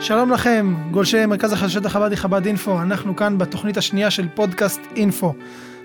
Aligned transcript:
שלום 0.00 0.30
לכם, 0.30 0.74
גולשי 0.90 1.26
מרכז 1.26 1.52
החדשות 1.52 1.86
החב"די 1.86 2.16
חב"ד 2.16 2.46
אינפו, 2.46 2.82
אנחנו 2.82 3.16
כאן 3.16 3.38
בתוכנית 3.38 3.76
השנייה 3.76 4.10
של 4.10 4.28
פודקאסט 4.34 4.80
אינפו, 4.96 5.34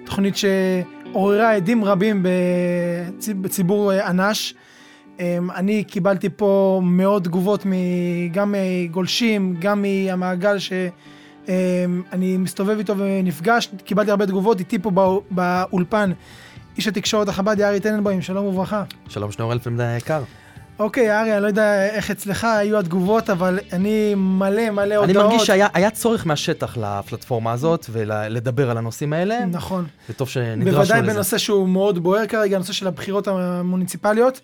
תוכנית 0.05 0.35
שעוררה 0.37 1.55
עדים 1.55 1.83
רבים 1.83 2.25
בציבור 3.41 3.93
אנ"ש. 3.93 4.53
אמ, 5.19 5.51
אני 5.51 5.83
קיבלתי 5.83 6.29
פה 6.35 6.81
מאות 6.83 7.23
תגובות 7.23 7.65
גם 8.31 8.55
מגולשים, 8.57 9.55
גם 9.59 9.81
מהמעגל 9.81 10.57
שאני 10.59 12.37
מסתובב 12.37 12.77
איתו 12.77 12.97
ונפגש, 12.97 13.69
קיבלתי 13.83 14.11
הרבה 14.11 14.25
תגובות, 14.25 14.59
איתי 14.59 14.79
פה 14.79 15.21
באולפן 15.31 16.11
איש 16.77 16.87
התקשורת 16.87 17.27
החב"די 17.27 17.63
ארי 17.63 17.79
טננבוים, 17.79 18.21
שלום 18.21 18.45
וברכה. 18.45 18.83
שלום 19.07 19.31
שנור 19.31 19.53
אלפנד 19.53 19.81
היקר. 19.81 20.23
אוקיי, 20.79 21.19
ארי, 21.19 21.33
אני 21.33 21.41
לא 21.41 21.47
יודע 21.47 21.85
איך 21.89 22.11
אצלך 22.11 22.43
היו 22.43 22.79
התגובות, 22.79 23.29
אבל 23.29 23.59
אני 23.73 24.15
מלא 24.15 24.69
מלא 24.69 24.95
הודעות. 24.95 25.03
אני 25.03 25.13
מרגיש 25.13 25.47
שהיה 25.47 25.91
צורך 25.91 26.27
מהשטח 26.27 26.77
לפלטפורמה 26.77 27.51
הזאת, 27.51 27.85
ולדבר 27.91 28.71
על 28.71 28.77
הנושאים 28.77 29.13
האלה. 29.13 29.45
נכון. 29.45 29.85
זה 30.07 30.13
טוב 30.13 30.29
שנדרשנו 30.29 30.81
לזה. 30.81 30.93
בוודאי 30.93 31.13
בנושא 31.13 31.37
שהוא 31.37 31.69
מאוד 31.69 31.99
בוער 31.99 32.27
כרגע, 32.27 32.55
הנושא 32.55 32.73
של 32.73 32.87
הבחירות 32.87 33.27
המוניציפליות. 33.27 34.41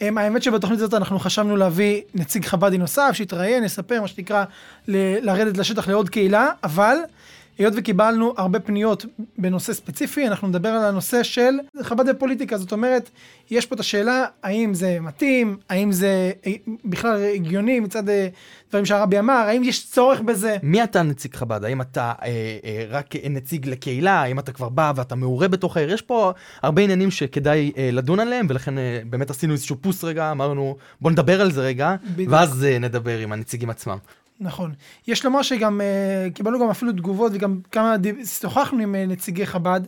האמת 0.00 0.42
שבתוכנית 0.42 0.80
הזאת 0.80 0.94
אנחנו 0.94 1.18
חשבנו 1.18 1.56
להביא 1.56 2.02
נציג 2.14 2.44
חב"די 2.44 2.78
נוסף, 2.78 3.10
שיתראיין, 3.12 3.64
יספר, 3.64 4.00
מה 4.00 4.08
שנקרא, 4.08 4.44
לרדת 4.88 5.56
לשטח 5.56 5.88
לעוד 5.88 6.08
קהילה, 6.08 6.48
אבל... 6.64 6.96
היות 7.58 7.74
וקיבלנו 7.76 8.34
הרבה 8.36 8.60
פניות 8.60 9.06
בנושא 9.38 9.72
ספציפי, 9.72 10.26
אנחנו 10.28 10.48
נדבר 10.48 10.68
על 10.68 10.84
הנושא 10.84 11.22
של 11.22 11.58
חב"ד 11.82 12.04
ופוליטיקה. 12.08 12.58
זאת 12.58 12.72
אומרת, 12.72 13.10
יש 13.50 13.66
פה 13.66 13.74
את 13.74 13.80
השאלה 13.80 14.24
האם 14.42 14.74
זה 14.74 14.98
מתאים, 15.00 15.56
האם 15.68 15.92
זה 15.92 16.32
בכלל 16.84 17.22
הגיוני 17.34 17.80
מצד 17.80 18.08
אה, 18.08 18.28
דברים 18.70 18.86
שהרבי 18.86 19.18
אמר, 19.18 19.32
האם 19.32 19.62
יש 19.64 19.90
צורך 19.90 20.20
בזה. 20.20 20.56
מי 20.62 20.84
אתה 20.84 21.02
נציג 21.02 21.34
חב"ד? 21.34 21.64
האם 21.64 21.80
אתה 21.80 22.12
אה, 22.22 22.28
אה, 22.64 22.84
רק 22.88 23.14
נציג 23.30 23.68
לקהילה? 23.68 24.22
האם 24.22 24.38
אתה 24.38 24.52
כבר 24.52 24.68
בא 24.68 24.92
ואתה 24.96 25.14
מעורה 25.14 25.48
בתוך 25.48 25.76
העיר? 25.76 25.92
יש 25.92 26.02
פה 26.02 26.32
הרבה 26.62 26.82
עניינים 26.82 27.10
שכדאי 27.10 27.72
אה, 27.76 27.90
לדון 27.92 28.20
עליהם, 28.20 28.46
ולכן 28.48 28.78
אה, 28.78 29.00
באמת 29.10 29.30
עשינו 29.30 29.52
איזשהו 29.52 29.76
פוס 29.80 30.04
רגע, 30.04 30.30
אמרנו 30.30 30.76
בוא 31.00 31.10
נדבר 31.10 31.40
על 31.40 31.52
זה 31.52 31.60
רגע, 31.60 31.96
בדיוק. 32.12 32.32
ואז 32.32 32.64
אה, 32.64 32.78
נדבר 32.78 33.18
עם 33.18 33.32
הנציגים 33.32 33.70
עצמם. 33.70 33.98
נכון. 34.42 34.72
יש 35.06 35.24
לומר 35.24 35.42
שגם 35.42 35.80
uh, 35.80 36.34
קיבלנו 36.34 36.58
גם 36.58 36.70
אפילו 36.70 36.92
תגובות 36.92 37.32
וגם 37.34 37.60
כמה 37.70 37.96
שוחחנו 38.40 38.82
עם 38.82 38.94
uh, 38.94 39.10
נציגי 39.10 39.46
חב"ד 39.46 39.80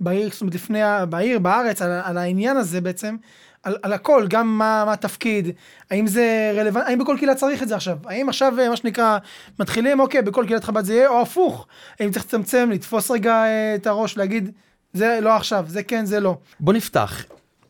בעיר, 0.00 0.30
זאת 0.32 0.40
אומרת 0.40 0.54
לפני, 0.54 0.78
בעיר, 1.08 1.38
בארץ, 1.38 1.82
על, 1.82 1.90
על 2.04 2.18
העניין 2.18 2.56
הזה 2.56 2.80
בעצם, 2.80 3.16
על, 3.62 3.76
על 3.82 3.92
הכל, 3.92 4.26
גם 4.28 4.58
מה, 4.58 4.82
מה 4.86 4.92
התפקיד, 4.92 5.48
האם 5.90 6.06
זה 6.06 6.52
רלוונטי, 6.56 6.90
האם 6.90 6.98
בכל 6.98 7.16
קהילה 7.18 7.34
צריך 7.34 7.62
את 7.62 7.68
זה 7.68 7.76
עכשיו, 7.76 7.98
האם 8.04 8.28
עכשיו 8.28 8.52
uh, 8.58 8.68
מה 8.70 8.76
שנקרא 8.76 9.18
מתחילים, 9.58 10.00
אוקיי, 10.00 10.22
בכל 10.22 10.44
קהילת 10.46 10.64
חב"ד 10.64 10.84
זה 10.84 10.94
יהיה, 10.94 11.08
או 11.08 11.22
הפוך, 11.22 11.66
האם 12.00 12.10
צריך 12.10 12.24
לצמצם, 12.24 12.70
לתפוס 12.72 13.10
רגע 13.10 13.42
uh, 13.44 13.80
את 13.80 13.86
הראש, 13.86 14.16
להגיד, 14.16 14.50
זה 14.92 15.18
לא 15.22 15.36
עכשיו, 15.36 15.64
זה 15.68 15.82
כן, 15.82 16.04
זה 16.04 16.20
לא. 16.20 16.38
בוא 16.60 16.72
נפתח, 16.72 17.24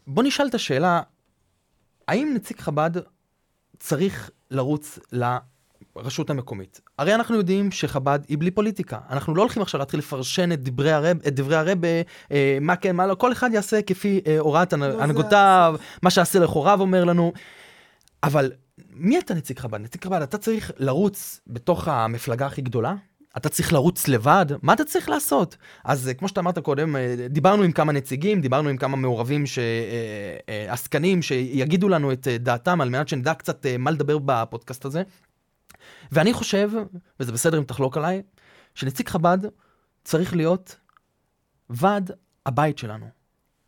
בוא 0.06 0.22
נשאל 0.22 0.46
את 0.46 0.54
השאלה, 0.54 1.02
האם 2.08 2.32
נציג 2.34 2.60
חב"ד 2.60 2.90
צריך 3.78 4.30
לרוץ 4.50 4.98
ל... 5.12 5.36
הרשות 5.96 6.30
המקומית. 6.30 6.80
הרי 6.98 7.14
אנחנו 7.14 7.36
יודעים 7.36 7.70
שחב"ד 7.70 8.18
היא 8.28 8.38
בלי 8.38 8.50
פוליטיקה. 8.50 8.98
אנחנו 9.10 9.34
לא 9.34 9.42
הולכים 9.42 9.62
עכשיו 9.62 9.78
להתחיל 9.78 9.98
לפרשן 10.00 10.52
את 10.52 10.62
דברי 10.62 10.92
הרב, 10.92 11.18
את 11.26 11.34
דברי 11.34 11.56
הרב, 11.56 11.84
אה, 12.32 12.58
מה 12.60 12.76
כן, 12.76 12.96
מה 12.96 13.06
לא, 13.06 13.14
כל 13.14 13.32
אחד 13.32 13.50
יעשה 13.52 13.82
כפי 13.82 14.20
אה, 14.26 14.38
הוראת 14.38 14.72
הנהגותיו, 14.72 15.76
מה 16.02 16.10
שעשה 16.10 16.38
לכוריו 16.38 16.80
אומר 16.80 17.04
לנו. 17.04 17.32
אבל 18.22 18.52
מי 18.94 19.18
אתה 19.18 19.34
נציג 19.34 19.58
חב"ד? 19.58 19.80
נציג 19.80 20.04
חב"ד, 20.04 20.22
אתה 20.22 20.38
צריך 20.38 20.72
לרוץ 20.78 21.40
בתוך 21.46 21.88
המפלגה 21.88 22.46
הכי 22.46 22.62
גדולה? 22.62 22.94
אתה 23.36 23.48
צריך 23.48 23.72
לרוץ 23.72 24.08
לבד? 24.08 24.46
מה 24.62 24.72
אתה 24.72 24.84
צריך 24.84 25.08
לעשות? 25.08 25.56
אז 25.84 26.08
אה, 26.08 26.14
כמו 26.14 26.28
שאתה 26.28 26.40
אמרת 26.40 26.58
קודם, 26.58 26.96
אה, 26.96 27.16
דיברנו 27.28 27.62
עם 27.62 27.72
כמה 27.72 27.92
נציגים, 27.92 28.40
דיברנו 28.40 28.68
עם 28.68 28.76
כמה 28.76 28.96
מעורבים, 28.96 29.46
ש... 29.46 29.58
אה, 30.48 30.72
עסקנים, 30.72 31.22
שיגידו 31.22 31.88
לנו 31.88 32.12
את 32.12 32.28
דעתם 32.40 32.80
על 32.80 32.88
מנת 32.88 33.08
שנדע 33.08 33.34
קצת 33.34 33.66
מה 33.78 33.90
לדבר 33.90 34.18
בפודקאסט 34.24 34.84
הזה. 34.84 35.02
ואני 36.12 36.32
חושב, 36.32 36.70
וזה 37.20 37.32
בסדר 37.32 37.58
אם 37.58 37.64
תחלוק 37.64 37.96
עליי, 37.96 38.22
שנציג 38.74 39.08
חב"ד 39.08 39.38
צריך 40.04 40.36
להיות 40.36 40.76
ועד 41.70 42.10
הבית 42.46 42.78
שלנו. 42.78 43.06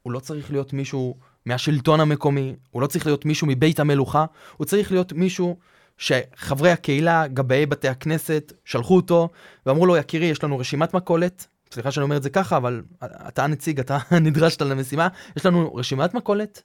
הוא 0.02 0.12
לא 0.12 0.20
צריך 0.20 0.50
להיות 0.50 0.72
מישהו 0.72 1.16
מהשלטון 1.46 2.00
המקומי, 2.00 2.56
הוא 2.70 2.82
לא 2.82 2.86
צריך 2.86 3.06
להיות 3.06 3.24
מישהו 3.24 3.46
מבית 3.46 3.80
המלוכה, 3.80 4.24
הוא 4.56 4.64
צריך 4.64 4.92
להיות 4.92 5.12
מישהו 5.12 5.58
שחברי 5.98 6.70
הקהילה, 6.70 7.26
גבאי 7.26 7.66
בתי 7.66 7.88
הכנסת, 7.88 8.52
שלחו 8.64 8.96
אותו 8.96 9.28
ואמרו 9.66 9.86
לו, 9.86 9.96
יקירי, 9.96 10.26
יש 10.26 10.44
לנו 10.44 10.58
רשימת 10.58 10.94
מכולת, 10.94 11.46
סליחה 11.72 11.90
שאני 11.90 12.04
אומר 12.04 12.16
את 12.16 12.22
זה 12.22 12.30
ככה, 12.30 12.56
אבל 12.56 12.82
אתה 13.02 13.44
הנציג, 13.44 13.80
אתה 13.80 13.98
נדרשת 14.20 14.62
למשימה, 14.62 15.08
יש 15.36 15.46
לנו 15.46 15.74
רשימת 15.74 16.14
מכולת, 16.14 16.62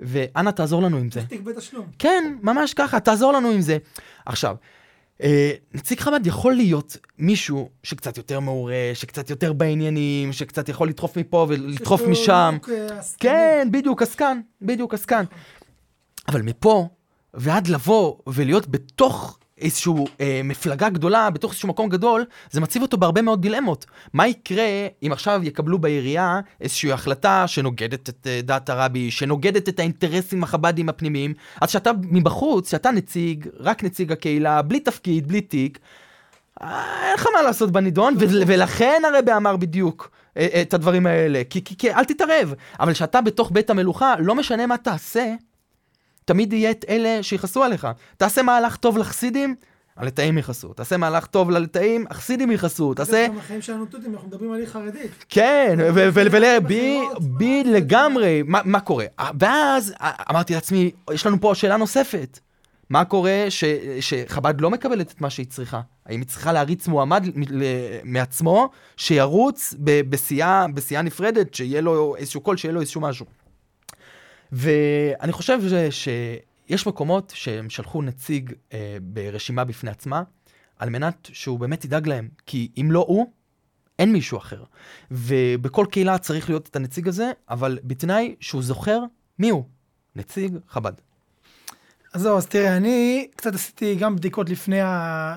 ואנא 0.00 0.50
תעזור 0.50 0.82
לנו 0.82 0.96
עם 0.96 1.10
זה. 1.10 1.26
תיק 1.26 1.40
בתשלום. 1.40 1.86
כן, 1.98 2.36
ממש 2.42 2.74
ככה, 2.74 3.00
תעזור 3.00 3.32
לנו 3.32 3.50
עם 3.50 3.60
זה. 3.60 3.78
עכשיו, 4.26 4.56
נציג 5.74 6.00
חב"ד 6.00 6.26
יכול 6.26 6.54
להיות 6.54 6.96
מישהו 7.18 7.68
שקצת 7.82 8.16
יותר 8.16 8.40
מעורה, 8.40 8.90
שקצת 8.94 9.30
יותר 9.30 9.52
בעניינים, 9.52 10.32
שקצת 10.32 10.68
יכול 10.68 10.88
לדחוף 10.88 11.16
מפה 11.18 11.46
ולדחוף 11.48 12.02
משם. 12.02 12.56
כן, 13.18 13.68
בדיוק, 13.70 14.02
עסקן, 14.02 14.40
בדיוק, 14.62 14.94
עסקן. 14.94 15.24
אבל 16.28 16.42
מפה 16.42 16.88
ועד 17.34 17.68
לבוא 17.68 18.16
ולהיות 18.26 18.68
בתוך 18.68 19.38
איזושהי 19.60 19.92
אה, 20.20 20.40
מפלגה 20.44 20.88
גדולה, 20.88 21.30
בתוך 21.30 21.50
איזשהו 21.52 21.68
מקום 21.68 21.88
גדול, 21.88 22.24
זה 22.50 22.60
מציב 22.60 22.82
אותו 22.82 22.96
בהרבה 22.96 23.22
מאוד 23.22 23.42
דילמות. 23.42 23.86
מה 24.12 24.26
יקרה 24.26 24.86
אם 25.02 25.12
עכשיו 25.12 25.40
יקבלו 25.44 25.78
בעירייה 25.78 26.40
איזושהי 26.60 26.92
החלטה 26.92 27.46
שנוגדת 27.46 28.08
את 28.08 28.26
אה, 28.26 28.40
דעת 28.42 28.68
הרבי, 28.70 29.10
שנוגדת 29.10 29.68
את 29.68 29.78
האינטרסים 29.78 30.42
החב"דיים 30.42 30.88
הפנימיים, 30.88 31.34
אז 31.60 31.70
שאתה 31.70 31.90
מבחוץ, 32.10 32.70
שאתה 32.70 32.90
נציג, 32.90 33.48
רק 33.60 33.84
נציג 33.84 34.12
הקהילה, 34.12 34.62
בלי 34.62 34.80
תפקיד, 34.80 35.28
בלי 35.28 35.40
תיק, 35.40 35.78
אה, 36.62 37.06
אין 37.06 37.14
לך 37.14 37.26
מה 37.34 37.42
לעשות 37.42 37.70
בנידון, 37.70 38.14
ולכן 38.46 39.02
הרבי 39.04 39.32
אמר 39.32 39.56
בדיוק. 39.56 40.10
אה, 40.36 40.62
את 40.62 40.74
הדברים 40.74 41.06
האלה, 41.06 41.42
כי, 41.50 41.64
כי, 41.64 41.76
כי 41.78 41.92
אל 41.92 42.04
תתערב. 42.04 42.54
אבל 42.80 42.92
כשאתה 42.92 43.20
בתוך 43.20 43.50
בית 43.52 43.70
המלוכה, 43.70 44.14
לא 44.18 44.34
משנה 44.34 44.66
מה 44.66 44.76
תעשה, 44.76 45.34
תמיד 46.26 46.52
יהיה 46.52 46.70
את 46.70 46.84
אלה 46.88 47.22
שיכעסו 47.22 47.64
עליך. 47.64 47.88
תעשה 48.16 48.42
מהלך 48.42 48.76
טוב 48.76 48.98
לחסידים, 48.98 49.54
הלטאים 49.96 50.38
יכעסו. 50.38 50.72
תעשה 50.72 50.96
מהלך 50.96 51.26
טוב 51.26 51.50
ללטאים, 51.50 52.04
החסידים 52.10 52.50
יכעסו. 52.50 52.94
תעשה... 52.94 53.26
גם 53.28 53.38
החיים 53.38 53.62
שלנו 53.62 53.86
תותים, 53.86 54.12
אנחנו 54.14 54.28
מדברים 54.28 54.52
על 54.52 54.58
עיר 54.58 54.66
חרדית. 54.66 55.24
כן, 55.28 55.78
בי 57.20 57.64
לגמרי, 57.64 58.42
מה 58.46 58.80
קורה? 58.80 59.04
ואז 59.40 59.94
אמרתי 60.30 60.54
לעצמי, 60.54 60.90
יש 61.12 61.26
לנו 61.26 61.40
פה 61.40 61.54
שאלה 61.54 61.76
נוספת. 61.76 62.38
מה 62.90 63.04
קורה 63.04 63.44
ש, 63.48 63.64
שחב"ד 64.00 64.60
לא 64.60 64.70
מקבלת 64.70 65.12
את 65.12 65.20
מה 65.20 65.30
שהיא 65.30 65.46
צריכה? 65.46 65.80
האם 66.06 66.20
היא 66.20 66.28
צריכה 66.28 66.52
להריץ 66.52 66.88
מועמד 66.88 67.26
מעצמו, 68.04 68.70
שירוץ 68.96 69.74
בסיעה 70.10 71.02
נפרדת, 71.02 71.54
שיהיה 71.54 71.80
לו 71.80 72.16
איזשהו 72.16 72.40
קול, 72.40 72.56
שיהיה 72.56 72.72
לו 72.72 72.80
איזשהו 72.80 73.00
משהו? 73.00 73.26
ואני 74.52 75.32
חושב 75.32 75.60
ש, 75.90 76.08
שיש 76.68 76.86
מקומות 76.86 77.32
שהם 77.36 77.70
שלחו 77.70 78.02
נציג 78.02 78.52
אה, 78.72 78.96
ברשימה 79.02 79.64
בפני 79.64 79.90
עצמה, 79.90 80.22
על 80.78 80.90
מנת 80.90 81.28
שהוא 81.32 81.58
באמת 81.58 81.84
ידאג 81.84 82.08
להם. 82.08 82.28
כי 82.46 82.70
אם 82.80 82.88
לא 82.90 83.04
הוא, 83.08 83.32
אין 83.98 84.12
מישהו 84.12 84.38
אחר. 84.38 84.64
ובכל 85.10 85.86
קהילה 85.90 86.18
צריך 86.18 86.48
להיות 86.48 86.68
את 86.68 86.76
הנציג 86.76 87.08
הזה, 87.08 87.30
אבל 87.50 87.78
בתנאי 87.84 88.34
שהוא 88.40 88.62
זוכר 88.62 89.00
מי 89.38 89.50
הוא. 89.50 89.64
נציג 90.16 90.56
חב"ד. 90.68 90.92
אז 92.14 92.20
זהו, 92.20 92.36
אז 92.36 92.46
תראה, 92.46 92.76
אני 92.76 93.28
קצת 93.36 93.54
עשיתי 93.54 93.94
גם 93.94 94.16
בדיקות 94.16 94.50
לפני 94.50 94.80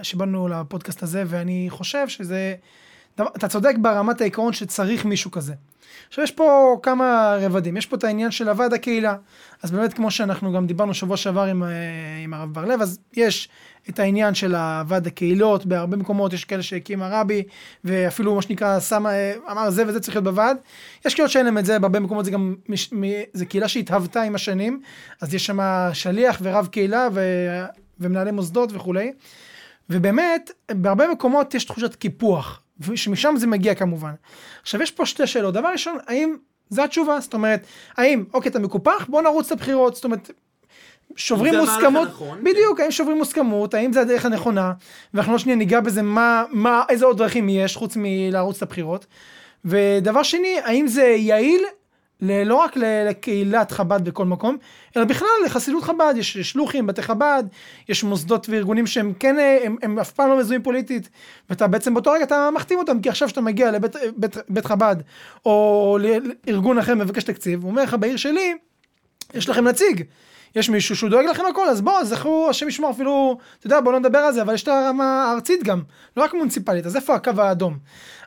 שבאנו 0.03 0.47
לפודקאסט 0.47 1.03
הזה, 1.03 1.23
ואני 1.27 1.67
חושב 1.69 2.07
שזה... 2.07 2.55
אתה 3.27 3.47
צודק 3.47 3.75
ברמת 3.77 4.21
העיקרון 4.21 4.53
שצריך 4.53 5.05
מישהו 5.05 5.31
כזה. 5.31 5.53
עכשיו 6.07 6.23
יש 6.23 6.31
פה 6.31 6.79
כמה 6.83 7.37
רבדים, 7.41 7.77
יש 7.77 7.85
פה 7.85 7.95
את 7.95 8.03
העניין 8.03 8.31
של 8.31 8.49
הוועד 8.49 8.73
הקהילה. 8.73 9.15
אז 9.63 9.71
באמת 9.71 9.93
כמו 9.93 10.11
שאנחנו 10.11 10.53
גם 10.53 10.67
דיברנו 10.67 10.93
שבוע 10.93 11.17
שעבר 11.17 11.43
עם, 11.43 11.63
אה, 11.63 11.69
עם 12.23 12.33
הרב 12.33 12.53
בר 12.53 12.65
לב, 12.65 12.81
אז 12.81 12.99
יש 13.13 13.49
את 13.89 13.99
העניין 13.99 14.33
של 14.33 14.55
הוועד 14.55 15.07
הקהילות, 15.07 15.65
בהרבה 15.65 15.97
מקומות 15.97 16.33
יש 16.33 16.45
כאלה 16.45 16.63
שהקים 16.63 17.01
הרבי, 17.01 17.43
ואפילו 17.83 18.35
מה 18.35 18.41
שנקרא 18.41 18.79
שם, 18.79 19.07
אה, 19.07 19.33
אמר 19.51 19.69
זה 19.69 19.83
וזה 19.87 19.99
צריך 19.99 20.15
להיות 20.15 20.23
בוועד. 20.23 20.57
יש 21.05 21.13
קהילות 21.13 21.31
שאין 21.31 21.45
להם 21.45 21.57
את 21.57 21.65
זה, 21.65 21.79
בהרבה 21.79 21.99
מקומות 21.99 22.25
זה 22.25 22.31
גם, 22.31 22.55
זה 23.33 23.45
קהילה 23.45 23.67
שהתהוותה 23.67 24.21
עם 24.21 24.35
השנים, 24.35 24.81
אז 25.21 25.33
יש 25.33 25.45
שם 25.45 25.59
שליח 25.93 26.39
ורב 26.43 26.67
קהילה 26.67 27.07
ו, 27.13 27.21
ומנהלי 27.99 28.31
מוסדות 28.31 28.69
וכולי. 28.73 29.11
ובאמת, 29.89 30.51
בהרבה 30.71 31.07
מקומות 31.07 31.53
יש 31.53 31.63
תחושת 31.63 31.95
קיפוח. 31.95 32.61
ושמשם 32.79 33.33
זה 33.37 33.47
מגיע 33.47 33.75
כמובן. 33.75 34.13
עכשיו 34.61 34.81
יש 34.81 34.91
פה 34.91 35.05
שתי 35.05 35.27
שאלות, 35.27 35.53
דבר 35.53 35.67
ראשון, 35.67 35.97
האם, 36.07 36.35
זו 36.69 36.83
התשובה, 36.83 37.19
זאת 37.19 37.33
אומרת, 37.33 37.65
האם, 37.97 38.23
אוקיי, 38.33 38.49
אתה 38.49 38.59
מקופח, 38.59 39.05
בוא 39.09 39.21
נרוץ 39.21 39.51
לבחירות, 39.51 39.95
זאת 39.95 40.05
אומרת, 40.05 40.31
שוברים 41.15 41.53
זה 41.53 41.59
מוסכמות, 41.61 42.07
הנכון, 42.07 42.43
בדיוק, 42.43 42.79
האם 42.79 42.91
שוברים 42.91 43.17
מוסכמות, 43.17 43.73
האם 43.73 43.93
זה 43.93 44.01
הדרך 44.01 44.25
הנכונה, 44.25 44.73
ואנחנו 45.13 45.31
לא 45.31 45.37
שנייה 45.37 45.57
ניגע 45.57 45.79
בזה 45.79 46.01
מה, 46.01 46.43
מה, 46.51 46.83
איזה 46.89 47.05
עוד 47.05 47.17
דרכים 47.17 47.49
יש 47.49 47.75
חוץ 47.75 47.93
מלערוץ 47.97 48.55
את 48.57 48.61
הבחירות. 48.61 49.05
ודבר 49.65 50.23
שני, 50.23 50.59
האם 50.63 50.87
זה 50.87 51.03
יעיל 51.03 51.61
לא 52.21 52.55
רק 52.55 52.77
לקהילת 52.77 53.71
חב"ד 53.71 54.09
בכל 54.09 54.25
מקום, 54.25 54.57
אלא 54.97 55.05
בכלל 55.05 55.27
לחסידות 55.45 55.83
חב"ד, 55.83 56.13
יש 56.17 56.37
שלוחים, 56.37 56.87
בתי 56.87 57.01
חב"ד, 57.01 57.43
יש 57.89 58.03
מוסדות 58.03 58.49
וארגונים 58.49 58.87
שהם 58.87 59.13
כן, 59.19 59.39
אה, 59.39 59.57
הם, 59.63 59.75
הם 59.81 59.99
אף 59.99 60.11
פעם 60.11 60.29
לא 60.29 60.39
מזוהים 60.39 60.63
פוליטית, 60.63 61.09
ואתה 61.49 61.67
בעצם 61.67 61.93
באותו 61.93 62.11
רגע 62.11 62.23
אתה 62.23 62.49
מחתים 62.55 62.79
אותם, 62.79 63.01
כי 63.01 63.09
עכשיו 63.09 63.29
שאתה 63.29 63.41
מגיע 63.41 63.71
לבית 63.71 63.95
בית, 64.15 64.37
בית 64.49 64.65
חב"ד, 64.65 64.95
או 65.45 65.97
לארגון 66.47 66.77
אחר 66.77 66.95
מבקש 66.95 67.23
תקציב, 67.23 67.63
הוא 67.63 67.71
אומר 67.71 67.83
לך 67.83 67.93
בעיר 67.93 68.17
שלי, 68.17 68.53
יש 69.33 69.49
לכם 69.49 69.67
נציג. 69.67 70.03
יש 70.55 70.69
מישהו 70.69 70.95
שהוא 70.95 71.09
דואג 71.09 71.25
לכם 71.25 71.43
הכל, 71.51 71.69
אז 71.69 71.81
בוא, 71.81 72.03
זכרו, 72.03 72.47
השם 72.49 72.67
ישמור 72.67 72.91
אפילו, 72.91 73.37
אתה 73.59 73.67
יודע, 73.67 73.81
בוא 73.81 73.91
לא 73.91 73.99
נדבר 73.99 74.19
על 74.19 74.33
זה, 74.33 74.41
אבל 74.41 74.53
יש 74.53 74.63
את 74.63 74.67
הרמה 74.67 75.23
הארצית 75.23 75.63
גם, 75.63 75.81
לא 76.17 76.23
רק 76.23 76.33
מוניציפלית, 76.33 76.85
אז 76.85 76.95
איפה 76.95 77.15
הקו 77.15 77.31
האדום? 77.37 77.77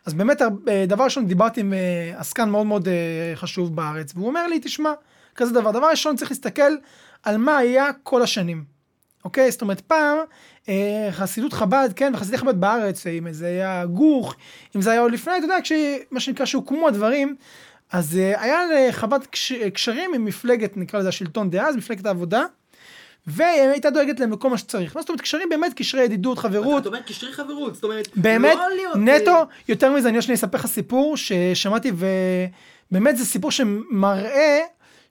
אז 0.07 0.15
באמת, 0.15 0.43
אה, 0.43 0.85
דבר 0.87 1.05
ראשון, 1.05 1.27
דיברתי 1.27 1.61
עם 1.61 1.73
אה, 1.73 2.13
עסקן 2.17 2.51
מאוד 2.51 2.67
מאוד 2.67 2.89
אה, 2.89 3.33
חשוב 3.35 3.77
בארץ, 3.77 4.13
והוא 4.15 4.27
אומר 4.27 4.47
לי, 4.47 4.61
תשמע, 4.63 4.93
כזה 5.35 5.55
דבר, 5.55 5.71
דבר 5.71 5.91
ראשון 5.91 6.17
צריך 6.17 6.31
להסתכל 6.31 6.73
על 7.23 7.37
מה 7.37 7.59
היה 7.59 7.91
כל 8.03 8.23
השנים, 8.23 8.65
אוקיי? 9.25 9.51
זאת 9.51 9.63
אומרת, 9.63 9.81
פעם, 9.81 10.19
חסידות 11.11 11.53
חב"ד, 11.53 11.89
כן, 11.97 12.13
וחסידי 12.15 12.39
חב"ד 12.39 12.61
בארץ, 12.61 13.07
אם 13.07 13.33
זה 13.33 13.47
היה 13.47 13.87
גוך, 13.87 14.37
אם 14.77 14.81
זה 14.81 14.91
היה 14.91 15.01
עוד 15.01 15.13
לפני, 15.13 15.33
אתה 15.37 15.45
יודע, 15.45 15.57
מה 16.11 16.21
שנקרא, 16.21 16.47
שהוקמו 16.47 16.89
הדברים, 16.89 17.37
אז 17.93 18.15
היה 18.15 18.59
לחב"ד 18.89 19.21
קשרים 19.75 20.15
עם 20.15 20.25
מפלגת, 20.25 20.77
נקרא 20.77 21.01
לזה 21.01 21.09
השלטון 21.09 21.51
דאז, 21.51 21.77
מפלגת 21.77 22.07
העבודה, 22.07 22.45
והיא 23.27 23.61
הייתה 23.61 23.91
דואגת 23.91 24.21
להם 24.21 24.33
לכל 24.33 24.51
מה 24.51 24.59
שצריך. 24.59 24.97
מה 24.97 25.03
זאת 25.03 25.09
אומרת, 25.09 25.21
קשרים 25.21 25.49
באמת, 25.49 25.75
קשרי 25.75 26.05
ידידות, 26.05 26.39
חברות. 26.39 26.81
אתה 26.81 26.89
אומר 26.89 27.01
קשרי 27.01 27.33
חברות, 27.33 27.75
זאת 27.75 27.85
אומרת, 27.85 28.09
באמת, 28.17 28.57
לא 28.57 28.75
להיות... 28.77 28.97
נטו, 28.97 29.43
יותר 29.69 29.93
מזה, 29.93 30.09
אני 30.09 30.19
רוצה 30.19 30.33
לספר 30.33 30.59
לך 30.59 30.67
סיפור 30.67 31.17
ששמעתי, 31.17 31.93
ובאמת 32.91 33.17
זה 33.17 33.25
סיפור 33.25 33.51
שמראה 33.51 34.59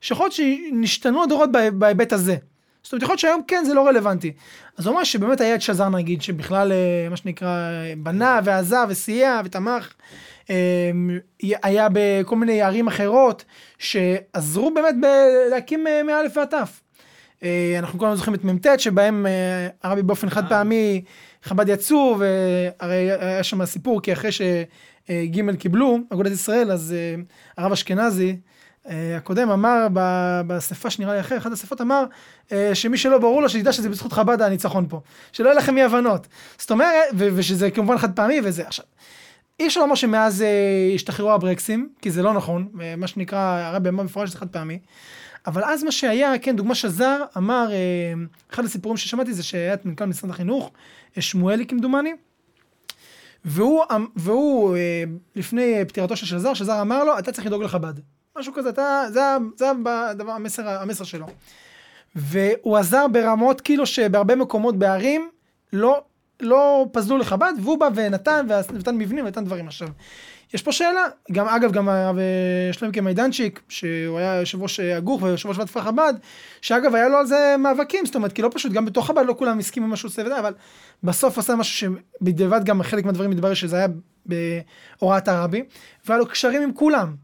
שיכול 0.00 0.24
להיות 0.24 0.32
שנשתנו 0.32 1.22
הדורות 1.22 1.50
בהיבט 1.72 2.12
הזה. 2.12 2.36
זאת 2.82 2.92
אומרת, 2.92 3.02
יכול 3.02 3.12
להיות 3.12 3.20
שהיום 3.20 3.42
כן, 3.48 3.64
זה 3.66 3.74
לא 3.74 3.86
רלוונטי. 3.86 4.32
אז 4.78 4.86
הוא 4.86 4.92
אומר 4.92 5.04
שבאמת 5.04 5.40
היה 5.40 5.54
את 5.54 5.62
שזר 5.62 5.88
נגיד, 5.88 6.22
שבכלל, 6.22 6.72
מה 7.10 7.16
שנקרא, 7.16 7.70
בנה 7.98 8.40
ועזר 8.44 8.84
וסייע 8.88 9.40
ותמך. 9.44 9.92
היה 11.42 11.88
בכל 11.92 12.36
מיני 12.36 12.62
ערים 12.62 12.86
אחרות, 12.86 13.44
שעזרו 13.78 14.74
באמת 14.74 14.94
להקים 15.50 15.86
מאלף 16.04 16.36
ועד 16.36 16.48
תף. 16.48 16.80
אה, 17.42 17.74
אנחנו 17.78 17.98
כולנו 17.98 18.16
זוכרים 18.16 18.34
את 18.34 18.44
מ"ט, 18.44 18.66
שבהם 18.78 19.26
אה, 19.26 19.68
הרבי 19.82 20.02
באופן 20.02 20.30
חד 20.30 20.48
פעמי, 20.48 21.02
חב"ד 21.42 21.68
יצאו, 21.68 22.16
והרי 22.18 23.10
היה 23.20 23.42
שם 23.42 23.64
סיפור, 23.64 24.02
כי 24.02 24.12
אחרי 24.12 24.32
שג' 24.32 25.56
קיבלו, 25.58 25.98
אגודת 26.12 26.32
ישראל, 26.32 26.72
אז 26.72 26.94
אה, 26.96 27.22
הרב 27.58 27.72
אשכנזי, 27.72 28.36
הקודם 28.86 29.50
אמר 29.50 29.86
בשפה 30.46 30.90
שנראה 30.90 31.14
לי 31.14 31.20
אחר, 31.20 31.36
אחת 31.38 31.52
השפות 31.52 31.80
אמר 31.80 32.04
שמי 32.74 32.98
שלא 32.98 33.18
ברור 33.18 33.42
לו 33.42 33.48
שידע 33.48 33.72
שזה 33.72 33.88
בזכות 33.88 34.12
חב"ד 34.12 34.42
הניצחון 34.42 34.86
פה. 34.88 35.00
שלא 35.32 35.48
יהיה 35.48 35.58
לכם 35.58 35.76
אי 35.76 35.82
הבנות. 35.82 36.26
זאת 36.58 36.70
אומרת, 36.70 37.04
ושזה 37.18 37.70
כמובן 37.70 37.98
חד 37.98 38.16
פעמי 38.16 38.40
וזה. 38.44 38.66
עכשיו, 38.66 38.84
אי 39.60 39.66
אפשר 39.66 39.80
לומר 39.80 39.94
שמאז 39.94 40.44
השתחררו 40.94 41.32
הברקסים, 41.32 41.88
כי 42.00 42.10
זה 42.10 42.22
לא 42.22 42.34
נכון, 42.34 42.68
מה 42.96 43.06
שנקרא, 43.06 43.38
הרבי 43.38 43.88
אמר 43.88 44.02
במפורש 44.02 44.28
שזה 44.28 44.38
חד 44.38 44.48
פעמי. 44.48 44.78
אבל 45.46 45.64
אז 45.64 45.82
מה 45.82 45.92
שהיה, 45.92 46.38
כן, 46.38 46.56
דוגמה 46.56 46.74
שזר 46.74 47.24
אמר, 47.36 47.68
אה, 47.72 48.12
אחד 48.50 48.64
הסיפורים 48.64 48.96
ששמעתי 48.96 49.34
זה 49.34 49.42
שהיה 49.42 49.74
את 49.74 49.86
מנכ"ל 49.86 50.04
משרד 50.04 50.30
החינוך, 50.30 50.70
אה, 51.16 51.22
שמואלי 51.22 51.66
כמדומני, 51.66 52.12
והוא, 53.44 53.82
אמ, 53.96 54.06
והוא 54.16 54.76
אה, 54.76 55.04
לפני 55.36 55.84
פטירתו 55.88 56.16
של 56.16 56.26
שזר, 56.26 56.54
שזר 56.54 56.80
אמר 56.80 57.04
לו, 57.04 57.18
אתה 57.18 57.32
צריך 57.32 57.46
לדאוג 57.46 57.62
לחב"ד. 57.62 57.94
משהו 58.38 58.52
כזה, 58.54 58.68
אתה, 58.68 59.04
זה, 59.10 59.20
זה 59.56 59.70
הדבר, 59.86 60.32
המסר, 60.32 60.68
המסר 60.68 61.04
שלו. 61.04 61.26
והוא 62.14 62.76
עזר 62.76 63.06
ברמות 63.08 63.60
כאילו 63.60 63.86
שבהרבה 63.86 64.36
מקומות 64.36 64.78
בערים 64.78 65.30
לא, 65.72 66.02
לא 66.40 66.86
פזלו 66.92 67.18
לחב"ד, 67.18 67.52
והוא 67.62 67.78
בא 67.78 67.88
ונתן, 67.94 68.46
ונתן 68.72 68.98
מבנים 68.98 69.24
ונתן 69.24 69.44
דברים. 69.44 69.66
עכשיו, 69.66 69.88
יש 70.54 70.62
פה 70.62 70.72
שאלה, 70.72 71.06
גם 71.32 71.48
אגב, 71.48 71.72
גם 71.72 71.88
הרב 71.88 72.16
שלמקה 72.72 73.00
מידנצ'יק, 73.00 73.60
שהוא 73.68 74.18
היה 74.18 74.36
יושב 74.36 74.62
ראש 74.62 74.80
הגוך 74.80 75.22
ויושב 75.22 75.48
ראש 75.48 75.58
ועדת 75.58 75.70
חב"ד, 75.70 76.14
שאגב 76.60 76.94
היה 76.94 77.08
לו 77.08 77.18
על 77.18 77.26
זה 77.26 77.54
מאבקים, 77.58 78.06
זאת 78.06 78.14
אומרת, 78.14 78.32
כי 78.32 78.42
לא 78.42 78.50
פשוט, 78.52 78.72
גם 78.72 78.84
בתוך 78.84 79.06
חב"ד 79.06 79.26
לא 79.26 79.34
כולם 79.38 79.58
הסכימו 79.58 79.86
מה 79.86 79.96
שהוא 79.96 80.08
עושה 80.08 80.22
וזה, 80.22 80.38
אבל 80.38 80.54
בסוף 81.02 81.38
עשה 81.38 81.56
משהו 81.56 81.74
שבדיעבד 82.20 82.64
גם 82.64 82.82
חלק 82.82 83.04
מהדברים 83.04 83.30
מתברר 83.30 83.54
שזה 83.54 83.76
היה 83.76 83.86
בהוראת 84.26 85.28
הרבי, 85.28 85.62
והיה 86.06 86.18
לו 86.18 86.26
קשרים 86.26 86.62
עם 86.62 86.72
כולם. 86.72 87.14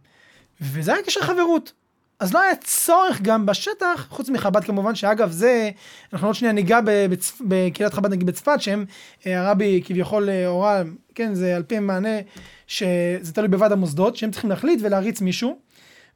וזה 0.61 0.95
היה 0.95 1.03
קשר 1.03 1.21
חברות. 1.21 1.73
אז 2.21 2.35
לא 2.35 2.41
היה 2.41 2.57
צורך 2.57 3.23
גם 3.23 3.47
בשטח, 3.47 4.07
חוץ 4.11 4.29
מחב"ד 4.29 4.65
כמובן, 4.65 4.95
שאגב 4.95 5.31
זה, 5.31 5.71
אנחנו 6.13 6.29
עוד 6.29 6.35
שנייה 6.35 6.53
ניגע 6.53 6.81
בקהילת 7.41 7.95
חב"ד 7.95 8.11
נגיד 8.11 8.27
בצפת, 8.27 8.61
שהם, 8.61 8.85
אה, 9.27 9.41
הרבי 9.41 9.83
כביכול 9.85 10.29
אה, 10.29 10.47
הורה, 10.47 10.83
כן, 11.15 11.35
זה 11.35 11.57
על 11.57 11.63
פי 11.63 11.79
מענה 11.79 12.19
שזה 12.67 13.33
תלוי 13.35 13.49
בוועד 13.49 13.73
המוסדות, 13.73 14.17
שהם 14.17 14.31
צריכים 14.31 14.51
להחליט 14.51 14.81
ולהריץ 14.83 15.21
מישהו. 15.21 15.59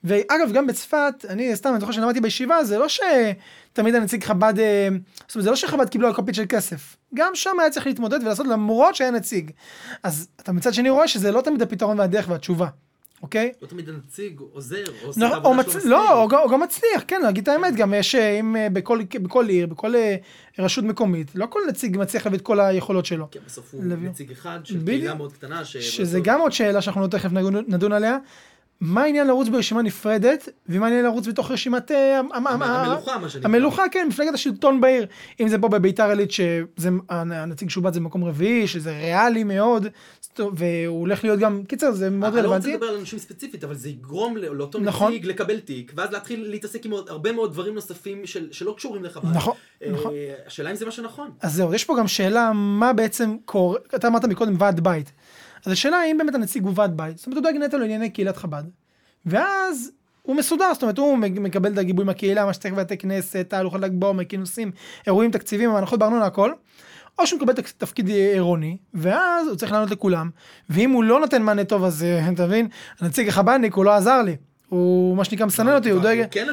ואגב, 0.04 0.52
גם 0.52 0.66
בצפת, 0.66 1.24
אני 1.28 1.56
סתם, 1.56 1.70
אני 1.70 1.80
זוכר 1.80 1.92
שלמדתי 1.92 2.20
בישיבה, 2.20 2.64
זה 2.64 2.78
לא 2.78 2.86
שתמיד 2.88 3.94
הנציג 3.94 4.24
חב"ד, 4.24 4.58
אה, 4.58 4.88
זאת 5.26 5.34
אומרת, 5.34 5.44
זה 5.44 5.50
לא 5.50 5.56
שחב"ד 5.56 5.88
קיבלו 5.88 6.08
על 6.08 6.14
קופית 6.14 6.34
של 6.34 6.44
כסף. 6.48 6.96
גם 7.14 7.34
שם 7.34 7.60
היה 7.60 7.70
צריך 7.70 7.86
להתמודד 7.86 8.22
ולעשות 8.22 8.46
למרות 8.46 8.94
שהיה 8.94 9.10
נציג. 9.10 9.50
אז 10.02 10.28
אתה 10.36 10.52
מצד 10.52 10.74
שני 10.74 10.90
רואה 10.90 11.08
שזה 11.08 11.32
לא 11.32 11.40
תמיד 11.40 11.62
הפתרון 11.62 11.98
והדרך 11.98 12.28
והתשובה. 12.28 12.66
אוקיי? 13.22 13.52
לא 13.62 13.66
תמיד 13.66 13.88
הנציג 13.88 14.40
עוזר, 14.52 14.84
או 15.02 15.06
עושה 15.06 15.20
לא, 15.20 15.36
עבודה 15.36 15.56
מצ... 15.56 15.84
לא, 15.84 16.22
או, 16.22 16.48
גם 16.48 16.60
מצליח, 16.60 17.04
כן, 17.08 17.22
להגיד 17.22 17.42
את 17.42 17.48
האמת, 17.48 17.76
גם 17.76 17.94
יש, 17.94 18.14
אה, 18.14 18.40
אם 18.40 18.56
אה, 18.56 18.68
בכל, 18.70 19.00
בכל 19.22 19.48
עיר, 19.48 19.66
בכל 19.66 19.94
אה, 19.94 20.16
רשות 20.58 20.84
מקומית, 20.84 21.34
לא 21.34 21.46
כל 21.46 21.60
נציג 21.68 21.96
מצליח 21.98 22.26
להביא 22.26 22.38
את 22.38 22.44
כל 22.44 22.60
היכולות 22.60 23.06
שלו. 23.06 23.26
כן, 23.30 23.40
בסוף 23.46 23.74
הוא 23.74 23.84
לב... 23.84 24.04
נציג 24.04 24.30
אחד 24.30 24.60
של 24.64 24.84
קהילה 24.86 25.14
מאוד 25.14 25.32
קטנה. 25.32 25.64
ש... 25.64 25.76
שזה 25.76 26.20
גם 26.20 26.40
עוד 26.40 26.52
שאלה 26.52 26.82
שאנחנו 26.82 27.08
תכף 27.08 27.30
נדון 27.68 27.92
עליה. 27.92 28.18
מה 28.82 29.02
העניין 29.02 29.26
לרוץ 29.26 29.48
ברשימה 29.48 29.82
נפרדת, 29.82 30.48
ומה 30.68 30.86
העניין 30.86 31.04
לרוץ 31.04 31.26
בתוך 31.26 31.50
רשימת... 31.50 31.90
המלוכה, 32.34 33.18
מה 33.18 33.28
שנקרא. 33.28 33.48
המלוכה, 33.48 33.82
כן, 33.90 34.06
מפלגת 34.08 34.34
השלטון 34.34 34.80
בעיר. 34.80 35.06
אם 35.40 35.48
זה 35.48 35.58
פה 35.58 35.68
בביתר 35.68 36.08
עילית, 36.08 36.30
שהנציג 36.30 37.70
שובת 37.70 37.94
זה 37.94 38.00
מקום 38.00 38.24
רביעי, 38.24 38.66
שזה 38.66 38.98
ריאלי 38.98 39.44
מאוד, 39.44 39.86
והוא 40.38 41.00
הולך 41.00 41.24
להיות 41.24 41.38
גם, 41.38 41.62
קיצר, 41.68 41.92
זה 41.92 42.10
מאוד 42.10 42.34
רלוונטי. 42.34 42.44
אני 42.44 42.52
לא 42.52 42.56
רוצה 42.56 42.70
לדבר 42.70 42.86
על 42.86 43.00
אנשים 43.00 43.18
ספציפית, 43.18 43.64
אבל 43.64 43.74
זה 43.74 43.88
יגרום 43.88 44.36
לאותו 44.36 44.80
נכון. 44.80 45.12
נציג 45.12 45.26
לקבל 45.26 45.60
תיק, 45.60 45.92
ואז 45.94 46.12
להתחיל 46.12 46.50
להתעסק 46.50 46.86
עם 46.86 46.92
הרבה 46.92 47.32
מאוד 47.32 47.52
דברים 47.52 47.74
נוספים 47.74 48.26
של, 48.26 48.48
שלא 48.52 48.74
קשורים 48.76 49.04
לך. 49.04 49.20
נכון, 49.34 49.54
אה, 49.82 49.90
נכון. 49.90 50.12
השאלה 50.46 50.70
אם 50.70 50.76
זה 50.76 50.84
מה 50.84 50.90
שנכון. 50.90 51.30
אז 51.40 51.54
זהו, 51.54 51.74
יש 51.74 51.84
פה 51.84 51.96
גם 51.98 52.08
שאלה, 52.08 52.52
מה 52.54 52.92
בעצם 52.92 53.36
קורה, 53.44 53.78
אתה 53.94 54.08
אמרת 54.08 54.24
מקודם 54.24 54.54
ועד 54.58 54.80
בית. 54.80 55.12
אז 55.66 55.72
השאלה 55.72 55.96
האם 55.96 56.18
באמת 56.18 56.34
הנציג 56.34 56.62
הוא 56.62 56.72
ועד 56.76 56.96
בית, 56.96 57.18
זאת 57.18 57.26
אומרת 57.26 57.36
הוא 57.36 57.52
דואג 57.52 57.62
נטו 57.62 57.78
לענייני 57.78 58.10
קהילת 58.10 58.36
חב"ד, 58.36 58.64
ואז 59.26 59.92
הוא 60.22 60.36
מסודר, 60.36 60.74
זאת 60.74 60.82
אומרת 60.82 60.98
הוא 60.98 61.18
מקבל 61.18 61.72
את 61.72 61.78
הגיבוי 61.78 62.04
מהקהילה, 62.04 62.46
מה 62.46 62.52
שצריך 62.52 62.74
בבתי 62.74 62.96
כנסת, 62.96 63.46
תהלוכות 63.48 63.80
ל"ג 63.80 63.92
בעומר, 63.92 64.24
כינוסים, 64.24 64.70
אירועים 65.06 65.30
תקציבים, 65.30 65.70
הנחות 65.70 65.98
בארנונה, 65.98 66.26
הכל. 66.26 66.52
או 67.22 67.26
שהוא 67.26 67.40
מקבל 67.40 67.52
תפקיד 67.78 68.08
עירוני, 68.08 68.76
ואז 68.94 69.48
הוא 69.48 69.56
צריך 69.56 69.72
לענות 69.72 69.90
לכולם, 69.90 70.30
ואם 70.70 70.90
הוא 70.90 71.04
לא 71.04 71.20
נותן 71.20 71.42
מענה 71.42 71.64
טוב 71.64 71.84
אז 71.84 72.02
אה, 72.02 72.28
אתה 72.28 72.46
מבין, 72.46 72.68
הנציג 73.00 73.28
החב"דניק 73.28 73.74
הוא 73.74 73.84
לא 73.84 73.90
עזר 73.90 74.22
לי. 74.22 74.36
הוא 74.68 75.16
מה 75.16 75.24
שנקרא 75.24 75.46
מסנן 75.46 75.74
אותי, 75.74 75.90
הוא 75.90 76.02
דואג, 76.02 76.24
כן 76.30 76.46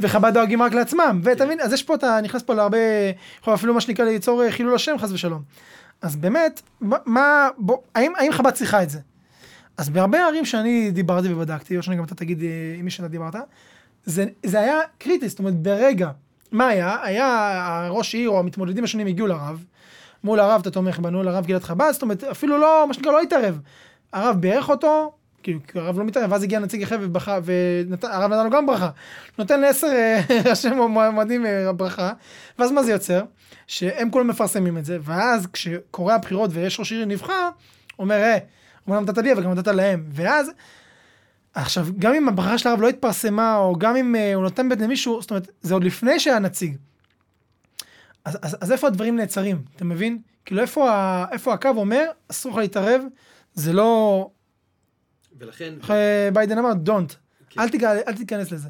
וחב"ד 0.00 0.34
דואגים 0.34 0.62
רק 0.62 0.74
לעצמם, 0.74 1.20
ואתה 1.24 1.44
מבין, 1.44 1.60
אז 1.60 1.72
יש 1.72 1.82
פה, 1.82 1.94
אתה 1.94 2.20
נכנס 2.22 2.42
פה 2.42 2.54
להרבה, 2.54 2.78
יכול 3.40 3.54
אפילו 3.54 3.74
מה 3.74 3.80
שנקרא 3.80 4.04
ליצור 4.04 4.42
אה, 4.42 4.52
חילול 4.52 4.74
השם 4.74 4.98
חס 4.98 5.12
ושלום. 5.12 5.42
אז 6.02 6.16
באמת, 6.16 6.62
מה, 6.80 7.48
בוא, 7.58 7.78
האם, 7.94 8.12
האם 8.16 8.32
חב"ד 8.32 8.50
צריכה 8.50 8.82
את 8.82 8.90
זה? 8.90 8.98
אז 9.76 9.88
בהרבה 9.88 10.26
ערים 10.26 10.44
שאני 10.44 10.90
דיברתי 10.90 11.32
ובדקתי, 11.32 11.76
או 11.76 11.82
שאני 11.82 11.96
גם 11.96 12.04
אתה 12.04 12.14
תגיד 12.14 12.42
אה, 12.42 12.48
עם 12.78 12.84
מי 12.84 12.90
שאתה 12.90 13.08
דיברת, 13.08 13.34
זה, 14.04 14.24
זה 14.46 14.60
היה 14.60 14.78
קריטי, 14.98 15.28
זאת 15.28 15.38
אומרת 15.38 15.54
ברגע, 15.54 16.10
מה 16.52 16.68
היה? 16.68 16.96
היה 17.02 17.86
הראש 17.86 18.14
עיר 18.14 18.30
או 18.30 18.38
המתמודדים 18.38 18.84
השונים 18.84 19.06
הגיעו 19.06 19.26
לרב, 19.26 19.64
מול 20.24 20.40
הרב 20.40 20.60
אתה 20.60 20.70
תומך 20.70 20.98
בנו, 20.98 21.22
לרב 21.22 21.46
גלעד 21.46 21.62
חב"ד, 21.62 21.90
זאת 21.92 22.02
אומרת 22.02 22.24
אפילו 22.24 22.58
לא, 22.58 22.84
מה 22.88 22.94
שנקרא 22.94 23.12
לא 23.12 23.20
התערב. 23.20 23.60
הרב 24.12 24.36
בירך 24.40 24.68
אותו, 24.68 25.12
כאילו 25.42 25.60
הרב 25.74 25.98
לא 25.98 26.04
מתערב, 26.04 26.32
ואז 26.32 26.42
הגיע 26.42 26.58
נציג 26.58 26.82
אחר 26.82 26.96
ובכה, 27.00 27.38
והרב 27.42 28.32
נתן 28.32 28.44
לו 28.44 28.50
גם 28.50 28.66
ברכה. 28.66 28.90
נותן 29.38 29.60
לעשר 29.60 29.86
אה, 29.86 30.20
ראשי 30.50 30.68
מועמדים 30.70 31.46
אה, 31.46 31.72
ברכה, 31.72 32.12
ואז 32.58 32.72
מה 32.72 32.82
זה 32.82 32.92
יוצר? 32.92 33.22
שהם 33.66 34.10
כולם 34.10 34.26
מפרסמים 34.26 34.78
את 34.78 34.84
זה, 34.84 34.98
ואז 35.02 35.46
כשקורה 35.52 36.14
הבחירות 36.14 36.50
ויש 36.52 36.80
ראש 36.80 36.92
עיר 36.92 37.04
נבחר, 37.04 37.48
אומר, 37.98 38.14
אה, 38.14 38.38
אומנם 38.86 39.02
נתת 39.02 39.18
לי 39.18 39.32
אבל 39.32 39.42
גם 39.44 39.52
נתת 39.52 39.68
להם, 39.68 40.04
ואז 40.12 40.50
עכשיו, 41.54 41.86
גם 41.98 42.14
אם 42.14 42.28
הברכה 42.28 42.58
של 42.58 42.68
הרב 42.68 42.80
לא 42.80 42.88
התפרסמה, 42.88 43.56
או 43.56 43.76
גם 43.78 43.96
אם 43.96 44.16
אה, 44.16 44.34
הוא 44.34 44.42
נותן 44.42 44.68
בית 44.68 44.80
למישהו, 44.80 45.20
זאת 45.20 45.30
אומרת, 45.30 45.48
זה 45.60 45.74
עוד 45.74 45.84
לפני 45.84 46.20
שהיה 46.20 46.38
נציג. 46.38 46.76
אז, 48.24 48.38
אז, 48.42 48.56
אז 48.60 48.72
איפה 48.72 48.86
הדברים 48.86 49.16
נעצרים, 49.16 49.62
אתה 49.76 49.84
מבין? 49.84 50.18
כאילו, 50.44 50.60
איפה, 50.62 50.90
ה, 50.90 51.26
איפה 51.32 51.54
הקו 51.54 51.68
אומר, 51.68 52.04
אסור 52.30 52.52
לך 52.52 52.58
להתערב, 52.58 53.02
זה 53.54 53.72
לא... 53.72 54.30
ולכן... 55.38 55.74
אה, 55.90 56.28
ביידן 56.32 56.58
אמר, 56.58 56.72
don't. 56.86 57.14
כן. 57.50 57.60
אל, 57.60 57.68
תיכנס, 57.68 58.02
אל 58.08 58.16
תיכנס 58.16 58.50
לזה. 58.50 58.68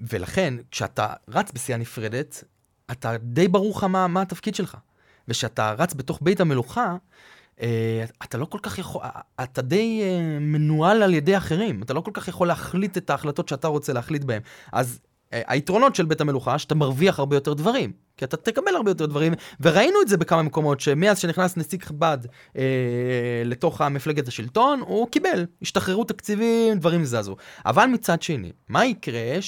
ולכן, 0.00 0.54
כשאתה 0.70 1.12
רץ 1.28 1.52
בסיעה 1.52 1.78
נפרדת, 1.78 2.44
אתה 2.90 3.16
די 3.22 3.48
ברור 3.48 3.76
לך 3.76 3.84
מה, 3.84 4.06
מה 4.06 4.22
התפקיד 4.22 4.54
שלך. 4.54 4.76
וכשאתה 5.28 5.74
רץ 5.78 5.94
בתוך 5.94 6.18
בית 6.22 6.40
המלוכה, 6.40 6.96
אתה 8.22 8.38
לא 8.38 8.44
כל 8.44 8.58
כך 8.62 8.78
יכול, 8.78 9.02
אה, 9.04 9.10
אתה 9.42 9.62
די 9.62 10.00
אה, 10.02 10.38
מנוהל 10.40 11.02
על 11.02 11.14
ידי 11.14 11.36
אחרים, 11.36 11.82
אתה 11.82 11.94
לא 11.94 12.00
כל 12.00 12.10
כך 12.14 12.28
יכול 12.28 12.48
להחליט 12.48 12.96
את 12.96 13.10
ההחלטות 13.10 13.48
שאתה 13.48 13.68
רוצה 13.68 13.92
להחליט 13.92 14.24
בהן. 14.24 14.40
אז 14.72 15.00
אה, 15.34 15.42
היתרונות 15.46 15.94
של 15.94 16.04
בית 16.04 16.20
המלוכה, 16.20 16.58
שאתה 16.58 16.74
מרוויח 16.74 17.18
הרבה 17.18 17.36
יותר 17.36 17.52
דברים. 17.52 17.92
כי 18.16 18.24
אתה 18.24 18.36
תקבל 18.36 18.76
הרבה 18.76 18.90
יותר 18.90 19.06
דברים, 19.06 19.32
וראינו 19.60 20.02
את 20.02 20.08
זה 20.08 20.16
בכמה 20.16 20.42
מקומות, 20.42 20.80
שמאז 20.80 21.18
שנכנס 21.18 21.56
נציג 21.56 21.82
חב"ד 21.82 22.18
אה, 22.56 23.42
לתוך 23.44 23.80
המפלגת 23.80 24.28
השלטון, 24.28 24.80
הוא 24.80 25.08
קיבל, 25.08 25.46
השתחררו 25.62 26.04
תקציבים, 26.04 26.78
דברים 26.78 27.04
זזו. 27.04 27.36
אבל 27.66 27.86
מצד 27.86 28.22
שני, 28.22 28.52
מה 28.68 28.86
יקרה 28.86 29.38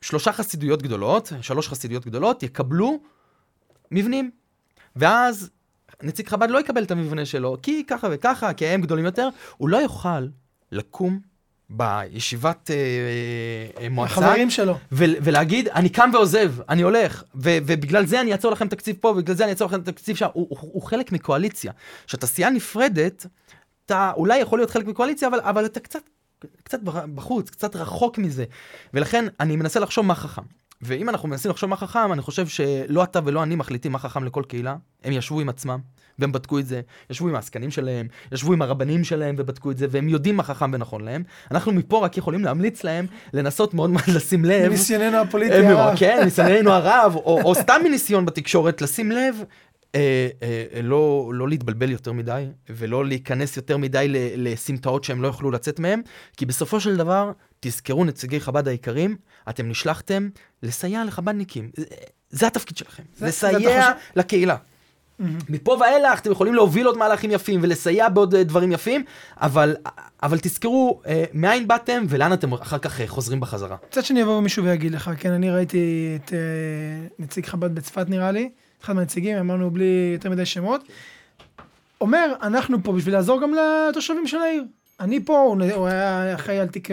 ששלושה 0.00 0.30
אה, 0.30 0.36
חסידויות 0.36 0.82
גדולות, 0.82 1.32
שלוש 1.40 1.68
חסידויות 1.68 2.06
גדולות, 2.06 2.42
יקבלו 2.42 3.00
מבנים. 3.90 4.30
ואז 4.96 5.50
נציג 6.02 6.28
חב"ד 6.28 6.50
לא 6.50 6.58
יקבל 6.58 6.82
את 6.82 6.90
המבנה 6.90 7.24
שלו, 7.24 7.56
כי 7.62 7.84
ככה 7.86 8.08
וככה, 8.10 8.52
כי 8.52 8.66
הם 8.66 8.80
גדולים 8.80 9.04
יותר, 9.04 9.28
הוא 9.56 9.68
לא 9.68 9.76
יוכל 9.76 10.26
לקום 10.72 11.20
בישיבת 11.70 12.70
אה, 12.70 12.76
אה, 13.82 13.88
מועצה, 13.88 14.12
החברים 14.12 14.50
שלו. 14.50 14.78
ו- 14.92 15.04
ולהגיד, 15.22 15.68
אני 15.68 15.88
קם 15.88 16.10
ועוזב, 16.12 16.52
אני 16.68 16.82
הולך, 16.82 17.22
ו- 17.34 17.58
ובגלל 17.66 18.06
זה 18.06 18.20
אני 18.20 18.32
אעצור 18.32 18.52
לכם 18.52 18.68
תקציב 18.68 18.96
פה, 19.00 19.08
ובגלל 19.08 19.36
זה 19.36 19.44
אני 19.44 19.50
אעצור 19.50 19.68
לכם 19.68 19.82
תקציב 19.82 20.16
שם. 20.16 20.26
הוא, 20.32 20.46
הוא, 20.48 20.58
הוא 20.60 20.82
חלק 20.82 21.12
מקואליציה. 21.12 21.72
כשאתה 22.06 22.26
סיעה 22.26 22.50
נפרדת, 22.50 23.26
אתה 23.86 24.12
אולי 24.16 24.38
יכול 24.38 24.58
להיות 24.58 24.70
חלק 24.70 24.86
מקואליציה, 24.86 25.28
אבל, 25.28 25.40
אבל 25.40 25.66
אתה 25.66 25.80
קצת, 25.80 26.00
קצת 26.62 26.80
בחוץ, 27.14 27.50
קצת 27.50 27.76
רחוק 27.76 28.18
מזה. 28.18 28.44
ולכן 28.94 29.24
אני 29.40 29.56
מנסה 29.56 29.80
לחשוב 29.80 30.06
מה 30.06 30.14
חכם. 30.14 30.42
ואם 30.82 31.08
אנחנו 31.08 31.28
מנסים 31.28 31.50
לחשוב 31.50 31.70
מה 31.70 31.76
חכם, 31.76 32.12
אני 32.12 32.22
חושב 32.22 32.46
שלא 32.46 33.04
אתה 33.04 33.20
ולא 33.24 33.42
אני 33.42 33.56
מחליטים 33.56 33.92
מה 33.92 33.98
חכם 33.98 34.24
לכל 34.24 34.42
קהילה. 34.48 34.76
הם 35.04 35.12
ישבו 35.12 35.40
עם 35.40 35.48
עצמם, 35.48 35.78
והם 36.18 36.32
בדקו 36.32 36.58
את 36.58 36.66
זה. 36.66 36.80
ישבו 37.10 37.28
עם 37.28 37.34
העסקנים 37.34 37.70
שלהם, 37.70 38.06
ישבו 38.32 38.52
עם 38.52 38.62
הרבנים 38.62 39.04
שלהם 39.04 39.34
ובדקו 39.38 39.70
את 39.70 39.78
זה, 39.78 39.86
והם 39.90 40.08
יודעים 40.08 40.36
מה 40.36 40.42
חכם 40.42 40.70
ונכון 40.74 41.04
להם. 41.04 41.22
אנחנו 41.50 41.72
מפה 41.72 42.04
רק 42.04 42.16
יכולים 42.16 42.44
להמליץ 42.44 42.84
להם 42.84 43.06
לנסות 43.32 43.74
מאוד 43.74 43.90
מאוד 43.90 44.02
לשים 44.14 44.44
לב. 44.44 44.68
מניסיוננו 44.68 45.16
הפוליטי 45.16 45.54
הרב. 45.54 45.96
כן, 45.98 46.18
מניסיוננו 46.20 46.70
הרב, 46.70 47.16
או, 47.16 47.42
או 47.44 47.54
סתם 47.54 47.80
מניסיון 47.84 48.26
בתקשורת, 48.26 48.82
לשים 48.82 49.10
לב 49.10 49.44
אה, 49.94 50.28
אה, 50.42 50.82
לא, 50.82 51.30
לא 51.34 51.48
להתבלבל 51.48 51.90
יותר 51.90 52.12
מדי, 52.12 52.46
ולא 52.70 53.04
להיכנס 53.04 53.56
יותר 53.56 53.76
מדי 53.76 54.06
לסמטאות 54.36 55.04
שהם 55.04 55.22
לא 55.22 55.26
יוכלו 55.26 55.50
לצאת 55.50 55.80
מהם, 55.80 56.02
כי 56.36 56.46
בסופו 56.46 56.80
של 56.80 56.96
דבר, 56.96 57.32
תזכרו 57.64 58.04
נציגי 58.04 58.40
חב"ד 58.40 58.68
היקרים, 58.68 59.16
אתם 59.48 59.68
נשלחתם 59.68 60.28
לסייע 60.62 61.04
לחב"דניקים. 61.04 61.70
זה, 61.76 61.84
זה 62.30 62.46
התפקיד 62.46 62.76
שלכם, 62.76 63.02
זה, 63.16 63.26
לסייע 63.26 63.58
זה 63.58 63.92
חושב... 63.92 63.92
לקהילה. 64.16 64.56
Mm-hmm. 64.56 65.24
מפה 65.48 65.76
ואילך 65.80 66.20
אתם 66.20 66.32
יכולים 66.32 66.54
להוביל 66.54 66.86
עוד 66.86 66.98
מהלכים 66.98 67.30
יפים 67.30 67.60
ולסייע 67.62 68.08
בעוד 68.08 68.34
uh, 68.34 68.38
דברים 68.38 68.72
יפים, 68.72 69.04
אבל, 69.36 69.76
אבל 70.22 70.38
תזכרו 70.38 71.00
uh, 71.04 71.08
מאין 71.32 71.68
באתם 71.68 72.04
ולאן 72.08 72.32
אתם 72.32 72.52
אחר 72.52 72.78
כך 72.78 73.00
uh, 73.00 73.02
חוזרים 73.06 73.40
בחזרה. 73.40 73.76
קצת 73.90 74.04
שאני 74.04 74.22
אבוא 74.22 74.40
מישהו 74.40 74.64
ויגיד 74.64 74.92
לך, 74.92 75.10
כן, 75.18 75.32
אני 75.32 75.50
ראיתי 75.50 76.18
את 76.24 76.28
uh, 76.28 76.32
נציג 77.18 77.46
חב"ד 77.46 77.74
בצפת 77.74 78.08
נראה 78.08 78.30
לי, 78.30 78.50
אחד 78.82 78.92
מהנציגים, 78.92 79.36
אמרנו 79.36 79.70
בלי 79.70 80.10
יותר 80.12 80.30
מדי 80.30 80.46
שמות, 80.46 80.84
אומר, 82.00 82.34
אנחנו 82.42 82.82
פה 82.82 82.92
בשביל 82.92 83.14
לעזור 83.14 83.42
גם 83.42 83.52
לתושבים 83.54 84.26
של 84.26 84.38
העיר. 84.38 84.64
אני 85.00 85.24
פה, 85.24 85.54
הוא 85.74 85.86
היה 85.86 86.34
אחראי 86.34 86.58
על 86.58 86.66
תיק 86.66 86.88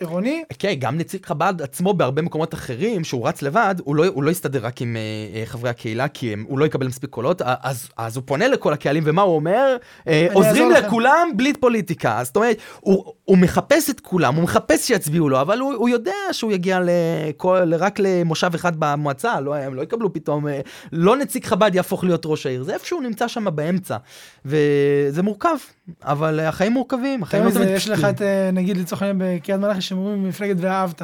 עירוני. 0.00 0.42
כן, 0.58 0.74
גם 0.78 0.98
נציג 0.98 1.26
חב"ד 1.26 1.62
עצמו 1.62 1.94
בהרבה 1.94 2.22
מקומות 2.22 2.54
אחרים, 2.54 3.04
שהוא 3.04 3.28
רץ 3.28 3.42
לבד, 3.42 3.74
הוא 3.84 3.96
לא, 3.96 4.06
הוא 4.06 4.22
לא 4.22 4.30
יסתדר 4.30 4.66
רק 4.66 4.82
עם 4.82 4.96
uh, 4.96 5.48
חברי 5.48 5.70
הקהילה, 5.70 6.08
כי 6.08 6.32
הם, 6.32 6.44
הוא 6.48 6.58
לא 6.58 6.64
יקבל 6.64 6.86
מספיק 6.86 7.10
קולות, 7.10 7.42
אז, 7.44 7.88
אז 7.96 8.16
הוא 8.16 8.22
פונה 8.26 8.48
לכל 8.48 8.72
הקהלים, 8.72 9.02
ומה 9.06 9.22
הוא 9.22 9.34
אומר? 9.34 9.76
Uh, 10.00 10.08
עוזרים 10.32 10.70
לכולם 10.70 11.26
לכם. 11.28 11.36
בלי 11.36 11.52
פוליטיקה. 11.52 12.20
זאת 12.24 12.36
אומרת, 12.36 12.56
הוא, 12.80 13.12
הוא 13.24 13.38
מחפש 13.38 13.90
את 13.90 14.00
כולם, 14.00 14.34
הוא 14.34 14.44
מחפש 14.44 14.88
שיצביעו 14.88 15.28
לו, 15.28 15.40
אבל 15.40 15.58
הוא, 15.58 15.74
הוא 15.74 15.88
יודע 15.88 16.14
שהוא 16.32 16.52
יגיע 16.52 16.80
לכל, 16.84 17.74
רק 17.74 17.98
למושב 17.98 18.50
אחד 18.54 18.72
במועצה, 18.78 19.40
לא, 19.40 19.54
הם 19.54 19.74
לא 19.74 19.82
יקבלו 19.82 20.12
פתאום, 20.12 20.46
uh, 20.46 20.50
לא 20.92 21.16
נציג 21.16 21.44
חב"ד 21.44 21.74
יהפוך 21.74 22.04
להיות 22.04 22.22
ראש 22.26 22.46
העיר, 22.46 22.62
זה 22.62 22.74
איפשהו 22.74 23.00
נמצא 23.00 23.28
שם 23.28 23.46
באמצע, 23.54 23.96
וזה 24.44 25.22
מורכב, 25.22 25.56
אבל 26.02 26.40
החיים 26.40 26.72
מורכבים, 26.72 27.22
החיים 27.22 27.44
יותר 27.44 27.60
מזה, 27.60 27.70
יש 27.70 27.88
לך 27.88 28.04
את, 28.04 28.22
אה, 28.22 28.50
נגיד 28.52 28.76
לצורך 28.76 29.02
העניין 29.02 29.38
בקריית 29.38 29.60
מלאכי, 29.60 29.80
שהם 29.80 29.98
אומרים 29.98 30.28
מפלגת 30.28 30.56
ואהבת. 30.58 31.02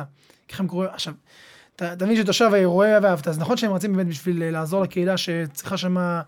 ככה 0.48 0.62
הם 0.62 0.68
קוראים, 0.68 0.90
עכשיו, 0.92 1.14
אתה 1.76 2.04
מבין 2.04 2.16
שתושב 2.16 2.50
רואה 2.64 2.98
ואהבת, 3.02 3.28
אז 3.28 3.38
נכון 3.38 3.56
שהם 3.56 3.72
רצים 3.72 3.92
באמת 3.92 4.06
בשביל 4.06 4.42
אה, 4.42 4.50
לעזור 4.50 4.82
לקהילה 4.82 5.16
שצריכה 5.16 5.76
שם 5.76 5.96
אה, 5.98 6.22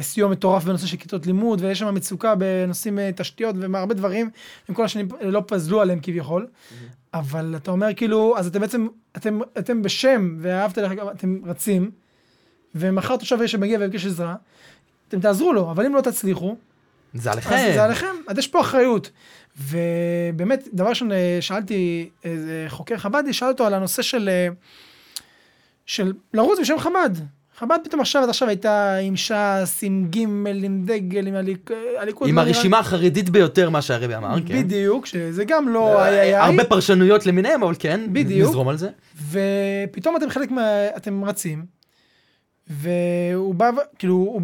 סיוע 0.00 0.28
מטורף 0.28 0.64
בנושא 0.64 0.86
של 0.86 0.96
כיתות 0.96 1.26
לימוד, 1.26 1.60
ויש 1.60 1.78
שם 1.78 1.94
מצוקה 1.94 2.34
בנושאים 2.34 2.98
תשתיות 3.16 3.56
והרבה 3.72 3.94
דברים, 3.94 4.30
הם 4.68 4.74
כל 4.74 4.84
השנים 4.84 5.08
לא 5.20 5.42
פזלו 5.46 5.80
עליהם 5.80 5.98
כביכול. 6.02 6.46
אבל 7.14 7.54
אתה 7.56 7.70
אומר 7.70 7.94
כאילו, 7.96 8.38
אז 8.38 8.46
אתם 8.46 8.60
בעצם, 8.60 8.86
אתם, 9.16 9.40
אתם 9.58 9.82
בשם 9.82 10.36
ואהבת 10.40 10.78
לך, 10.78 10.92
אתם 11.12 11.40
רצים, 11.44 11.90
ומחר 12.74 13.16
תושב 13.16 13.46
שמגיע 13.46 13.78
ומבקש 13.80 14.06
עזרה, 14.06 14.34
אתם 15.08 15.20
תעזרו 15.20 15.52
לו, 15.52 15.70
אבל 15.70 15.86
אם 15.86 15.94
לא 15.94 16.00
תצליחו, 16.00 16.56
זה 17.14 17.32
עליכם. 17.32 17.54
אז 17.54 17.74
זה 17.74 17.84
עליכם, 17.84 18.16
אז 18.26 18.38
יש 18.38 18.48
פה 18.48 18.60
אחריות. 18.60 19.10
ובאמת, 19.58 20.68
דבר 20.72 20.88
ראשון, 20.88 21.12
אה, 21.12 21.38
שאלתי 21.40 22.08
איזה 22.24 22.66
חוקר 22.68 22.96
חב"די, 22.96 23.32
שאל 23.32 23.48
אותו 23.48 23.66
על 23.66 23.74
הנושא 23.74 24.02
של, 24.02 24.28
אה, 24.32 24.48
של 25.86 26.12
לרוץ 26.34 26.58
בשם 26.60 26.78
חב"ד. 26.78 27.10
חב"ד 27.58 27.78
פתאום 27.84 28.00
עכשיו, 28.00 28.22
עד 28.22 28.28
עכשיו 28.28 28.48
הייתה 28.48 28.96
עם 28.96 29.16
ש"ס, 29.16 29.80
עם 29.82 30.06
ג', 30.10 30.18
עם 30.64 30.82
דגל, 30.84 31.26
עם 31.26 31.34
הליכוד. 31.98 32.28
עם 32.28 32.38
הרשימה 32.38 32.78
החרדית 32.78 33.30
ביותר, 33.30 33.70
מה 33.70 33.82
שהרבי 33.82 34.16
אמר, 34.16 34.36
כן. 34.46 34.62
בדיוק, 34.62 35.06
שזה 35.06 35.44
גם 35.44 35.68
לא 35.68 36.02
היה... 36.02 36.22
היה... 36.22 36.44
הרבה 36.44 36.64
פרשנויות 36.64 37.26
למיניהם, 37.26 37.62
אבל 37.62 37.74
כן, 37.78 38.00
בדיוק. 38.12 38.48
נזרום 38.48 38.68
על 38.68 38.76
זה. 38.76 38.88
ופתאום 39.30 40.16
אתם 40.16 40.30
חלק 40.30 40.50
מה... 40.50 40.86
אתם 40.96 41.24
רצים, 41.24 41.64
והוא 42.68 43.54
בא, 43.54 43.70
כאילו, 43.98 44.14
הוא, 44.14 44.40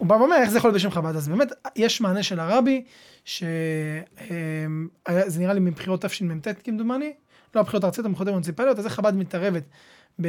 הוא 0.00 0.08
בא 0.08 0.14
ואומר, 0.14 0.36
איך 0.36 0.50
זה 0.50 0.58
יכול 0.58 0.68
להיות 0.68 0.76
בשם 0.76 0.90
חב"ד? 0.90 1.16
אז 1.16 1.28
באמת, 1.28 1.52
יש 1.76 2.00
מענה 2.00 2.22
של 2.22 2.40
הרבי, 2.40 2.84
שזה 3.24 3.40
נראה 5.38 5.52
לי 5.54 5.60
מבחירות 5.60 6.04
תשמ"ט 6.04 6.48
כמדומני, 6.64 7.12
לא 7.54 7.60
הבחירות 7.60 7.84
הארציות, 7.84 8.06
הבחירות 8.06 8.28
המוניציפליות, 8.28 8.78
אז 8.78 8.84
איך 8.86 8.94
חב"ד 8.94 9.14
מתערבת 9.14 9.62
ב... 10.20 10.28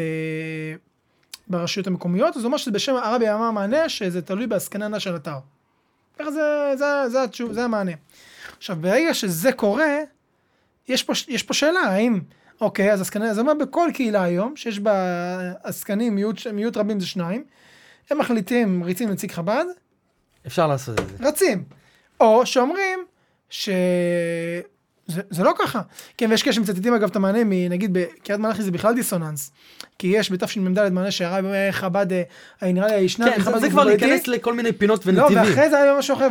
ברשויות 1.48 1.88
המקומיות, 1.88 2.36
אז 2.38 2.42
הוא 2.42 2.46
אומר 2.46 2.58
שזה 2.58 2.72
בשם 2.72 2.96
הרבי 2.96 3.30
אמר 3.30 3.52
מענה, 3.52 3.90
שזה 3.90 4.22
תלוי 4.22 4.48
בעסקננה 4.48 5.00
של 5.00 5.16
אתר. 5.16 5.38
ככה 6.20 6.32
זה, 6.32 6.74
זה, 6.78 6.86
זה, 7.10 7.20
זה, 7.34 7.54
זה 7.54 7.64
המענה. 7.64 7.92
עכשיו, 8.58 8.78
ברגע 8.82 9.14
שזה 9.14 9.52
קורה, 9.52 9.98
יש 10.88 11.04
פה, 11.04 11.14
יש 11.28 11.44
פה 11.44 11.54
שאלה, 11.54 11.80
האם, 11.80 12.20
אוקיי, 12.62 12.94
אז 12.94 13.02
עסקננה, 13.02 13.34
זה 13.34 13.42
אומר 13.42 13.54
בכל 13.54 13.90
קהילה 13.94 14.24
היום, 14.24 14.56
שיש 14.56 14.80
בה 14.80 14.94
עסקנים, 15.64 16.16
מיעוט 16.54 16.78
רבים 16.78 17.00
זה 17.00 17.08
שניים, 17.08 17.44
הם 18.10 18.18
מחליטים, 18.18 18.84
ריצים 18.84 19.10
נציג 19.10 19.32
חב"ד. 19.32 19.66
אפשר 20.48 20.68
לעשות 20.68 21.00
את 21.00 21.10
זה. 21.10 21.28
רצים. 21.28 21.64
או 22.20 22.46
שאומרים 22.46 23.00
ש... 23.50 23.70
זה, 25.08 25.22
זה 25.30 25.44
לא 25.44 25.54
ככה. 25.60 25.82
כן, 26.18 26.30
ויש 26.30 26.44
כאלה 26.44 26.54
שמצטטים 26.54 26.94
אגב 26.94 27.10
את 27.10 27.16
המענה 27.16 27.40
מנגיד 27.46 27.94
בקריית 27.94 28.42
מלאכי 28.42 28.64
זה 28.64 28.72
בכלל 28.72 28.94
דיסוננס. 28.94 29.52
כי 30.00 30.08
יש 30.08 30.32
בתשמ"ד 30.32 30.90
מענה 30.90 31.12
שהרב 31.12 31.46
אומר 31.46 31.72
חב"ד, 31.72 32.14
אה, 32.14 32.72
נראה 32.72 32.88
לי 32.88 32.94
הישנה, 32.94 33.32
כן, 33.32 33.42
זה, 33.42 33.60
זה 33.60 33.70
כבר 33.70 33.84
להיכנס 33.84 34.28
לכל 34.28 34.54
מיני 34.54 34.72
פינות 34.72 35.06
לא, 35.06 35.12
ונתיבים. 35.12 35.44
לא, 35.44 35.50
ואחרי 35.50 35.70
זה 35.70 35.78
היה 35.78 35.98
משהו 35.98 36.16
אחר, 36.16 36.28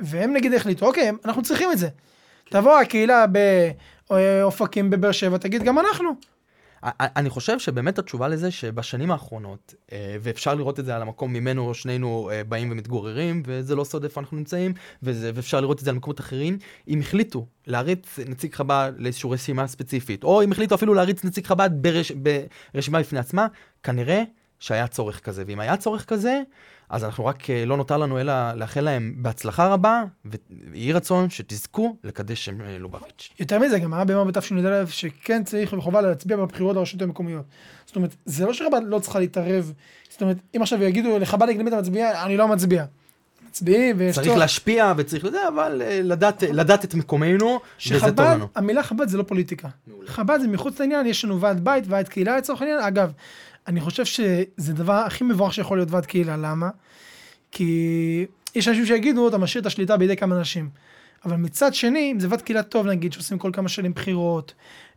והם 0.00 0.32
נגיד 0.32 0.54
החליטו, 0.54 0.86
אוקיי, 0.86 1.12
אנחנו 1.24 1.42
צריכים 1.42 1.72
את 1.72 1.78
זה. 1.78 1.88
תבוא 2.50 2.78
הקהילה 2.78 3.24
באופקים 4.10 4.90
בבאר 4.90 5.12
שבע, 5.12 5.36
תגיד 5.36 5.62
גם 5.62 5.78
אנחנו. 5.78 6.14
אני 6.82 7.30
חושב 7.30 7.58
שבאמת 7.58 7.98
התשובה 7.98 8.28
לזה 8.28 8.50
שבשנים 8.50 9.10
האחרונות, 9.10 9.74
אה, 9.92 10.16
ואפשר 10.20 10.54
לראות 10.54 10.80
את 10.80 10.84
זה 10.84 10.96
על 10.96 11.02
המקום 11.02 11.32
ממנו 11.32 11.74
שנינו 11.74 12.30
אה, 12.32 12.44
באים 12.44 12.72
ומתגוררים, 12.72 13.42
וזה 13.46 13.76
לא 13.76 13.84
סוד 13.84 14.04
איפה 14.04 14.20
אנחנו 14.20 14.36
נמצאים, 14.36 14.74
וזה, 15.02 15.30
ואפשר 15.34 15.60
לראות 15.60 15.78
את 15.78 15.84
זה 15.84 15.90
על 15.90 15.96
מקומות 15.96 16.20
אחרים, 16.20 16.58
אם 16.88 17.00
החליטו 17.00 17.46
להריץ 17.66 18.18
נציג 18.26 18.54
חב"ד 18.54 18.92
לאיזושהי 18.98 19.30
רשימה 19.30 19.66
ספציפית, 19.66 20.24
או 20.24 20.42
אם 20.42 20.52
החליטו 20.52 20.74
אפילו 20.74 20.94
להריץ 20.94 21.24
נציג 21.24 21.46
חב"ד 21.46 21.70
ברש, 21.72 22.12
ברשימה 22.74 23.00
בפני 23.00 23.18
עצמה, 23.18 23.46
כנראה 23.82 24.22
שהיה 24.60 24.86
צורך 24.86 25.20
כזה, 25.20 25.44
ואם 25.46 25.60
היה 25.60 25.76
צורך 25.76 26.04
כזה, 26.04 26.42
אז 26.90 27.04
אנחנו 27.04 27.26
רק, 27.26 27.50
אה, 27.50 27.64
לא 27.64 27.76
נותר 27.76 27.96
לנו 27.96 28.20
אלא 28.20 28.52
לאחל 28.52 28.80
להם 28.80 29.14
בהצלחה 29.16 29.68
רבה, 29.68 30.04
ויהי 30.24 30.92
רצון 30.92 31.30
שתזכו 31.30 31.96
לקדש 32.04 32.44
שם 32.44 32.60
אה, 32.60 32.78
לובביץ'. 32.78 33.30
יותר 33.40 33.58
מזה, 33.58 33.78
גם 33.78 33.94
היה 33.94 34.04
ביום 34.04 34.28
בתשנ"א 34.28 34.84
שכן 34.86 35.44
צריך 35.44 35.72
וחובה 35.72 36.00
להצביע 36.00 36.36
בבחירות 36.36 36.76
לרשויות 36.76 37.02
המקומיות. 37.02 37.44
זאת 37.86 37.96
אומרת, 37.96 38.14
זה 38.24 38.46
לא 38.46 38.52
שחב"ד 38.52 38.80
לא 38.86 38.98
צריכה 38.98 39.18
להתערב. 39.18 39.72
זאת 40.08 40.22
אומרת, 40.22 40.36
אם 40.56 40.62
עכשיו 40.62 40.82
יגידו 40.82 41.18
לחב"ד 41.18 41.48
למי 41.48 41.70
אתה 41.70 41.80
מצביע, 41.80 42.24
אני 42.24 42.36
לא 42.36 42.48
מצביע. 42.48 42.84
מצביעים 43.48 43.96
ויש 43.98 44.14
צריך 44.14 44.36
להשפיע 44.36 44.92
וצריך 44.96 45.24
לזה, 45.24 45.48
אבל 45.48 45.82
אה, 45.84 46.00
לדעת, 46.02 46.42
לדעת 46.42 46.84
את 46.84 46.94
מקומנו, 46.94 47.60
וזה 47.90 48.06
טוב 48.06 48.20
לנו. 48.20 48.48
המילה 48.54 48.82
חב"ד 48.82 49.08
זה 49.08 49.18
לא 49.18 49.22
פוליטיקה. 49.22 49.68
חב"ד 50.06 50.40
זה 50.40 50.48
מחוץ 50.48 50.80
לעניין, 50.80 51.06
יש 51.06 51.24
לנו 51.24 51.40
ועד 51.40 51.64
בית, 51.64 51.84
ועד 51.86 52.08
קהילה 52.08 52.36
לצורך 52.36 52.62
העניין. 52.62 52.80
אגב, 52.80 53.12
אני 53.68 53.80
חושב 53.80 54.04
שזה 54.04 54.72
דבר 54.72 54.92
הכי 54.92 55.24
מבורך 55.24 55.54
שיכול 55.54 55.78
להיות 55.78 55.90
ועד 55.90 56.06
קהילה, 56.06 56.36
למה? 56.36 56.68
כי 57.52 58.26
יש 58.54 58.68
אנשים 58.68 58.86
שיגידו, 58.86 59.28
אתה 59.28 59.38
משאיר 59.38 59.60
את 59.60 59.66
השליטה 59.66 59.96
בידי 59.96 60.16
כמה 60.16 60.36
אנשים. 60.36 60.68
אבל 61.24 61.36
מצד 61.36 61.74
שני, 61.74 62.12
אם 62.12 62.20
זה 62.20 62.26
ועד 62.30 62.42
קהילה 62.42 62.62
טוב, 62.62 62.86
נגיד, 62.86 63.12
שעושים 63.12 63.38
כל 63.38 63.50
כמה 63.52 63.68
שנים 63.68 63.92
בחירות, 63.92 64.54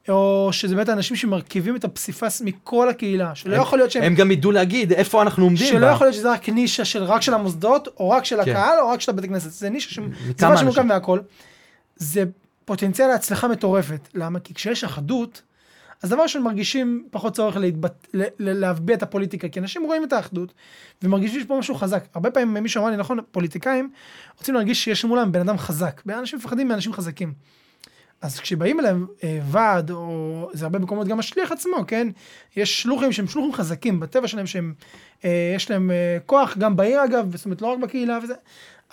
או 0.10 0.50
שזה 0.52 0.76
באמת 0.76 0.90
אנשים 0.90 1.18
שמרכיבים 1.18 1.76
את 1.76 1.84
הפסיפס 1.84 2.42
מכל 2.42 2.90
הקהילה, 2.90 3.36
שלא 3.36 3.56
הם, 3.56 3.62
יכול 3.62 3.80
להיות 3.80 3.92
שהם... 3.92 4.04
הם 4.04 4.16
גם 4.16 4.32
ידעו 4.32 4.52
להגיד 4.52 4.92
איפה 4.94 5.22
אנחנו 5.22 5.44
עומדים. 5.44 5.68
שלא 5.68 5.80
בה. 5.80 5.92
יכול 5.92 6.08
להיות 6.08 6.16
שזה 6.16 6.32
רק 6.32 6.50
נישה 6.50 6.86
של 6.86 7.04
רק 7.04 7.22
של 7.22 7.34
המוסדות, 7.34 7.88
או 8.00 8.10
רק 8.10 8.26
של 8.26 8.44
כן. 8.46 8.52
הקהל, 8.52 8.80
או 8.80 8.90
רק 8.90 9.02
של 9.02 9.12
הבית 9.12 9.26
הכנסת. 9.26 9.52
זה 9.52 9.70
נישה 9.70 10.02
שמורכב 10.58 10.82
מהכל. 10.82 11.20
זה 11.96 12.24
פוטנציאל 12.66 13.08
להצלחה 13.08 13.48
מטורפת. 13.48 14.08
למה? 14.14 14.40
כי 14.40 14.54
כשיש 14.54 14.84
אחדות, 14.84 15.42
אז 16.04 16.10
דבר 16.10 16.24
ראשון 16.24 16.44
מרגישים 16.44 17.08
פחות 17.12 17.36
צורך 17.36 17.58
להתבט... 17.58 18.08
להביע 18.40 18.96
את 18.96 19.04
הפוליטיקה, 19.04 19.50
כי 19.50 19.60
אנשים 19.60 19.84
רואים 19.84 20.04
את 20.04 20.14
האחדות, 20.14 20.54
ומרגישים 21.02 21.40
שיש 21.40 21.48
פה 21.48 21.60
משהו 21.60 21.76
חזק. 21.76 22.04
הרבה 22.14 22.32
פעמים 22.32 22.64
מישהו 22.64 22.82
אמר 22.82 22.92
לי, 22.92 22.98
נכון, 22.98 23.20
פוליטיקאים 23.32 23.90
רוצים 24.38 24.56
להרגיש 24.56 24.84
שיש 24.84 25.06
מולם 25.06 25.32
בן 25.32 25.40
אדם 25.40 25.58
חזק. 25.58 26.02
אנשים 26.10 26.40
מפחדים 26.40 26.68
מאנשים 26.68 26.94
חזקים. 26.94 27.34
אז 28.22 28.40
כשבאים 28.40 28.80
אליהם 28.80 29.08
אה, 29.24 29.40
ועד, 29.52 29.92
או 29.92 30.50
זה 30.54 30.66
הרבה 30.66 30.80
מקומות, 30.80 31.08
גם 31.08 31.20
השליח 31.20 31.52
עצמו, 31.52 31.78
כן? 31.88 32.08
יש 32.56 32.82
שלוחים 32.82 33.12
שהם 33.12 33.28
שלוחים 33.28 33.54
חזקים 33.54 34.00
בטבע 34.00 34.28
שלהם, 34.28 34.48
שהם, 34.48 34.74
אה, 35.26 35.54
יש 35.56 35.72
להם 35.72 35.92
אה, 35.92 36.18
כוח, 36.26 36.58
גם 36.58 36.76
בעיר 36.76 37.04
אגב, 37.04 37.36
זאת 37.36 37.46
אומרת, 37.46 37.62
לא 37.62 37.68
רק 37.68 37.80
בקהילה 37.80 38.20
וזה, 38.24 38.34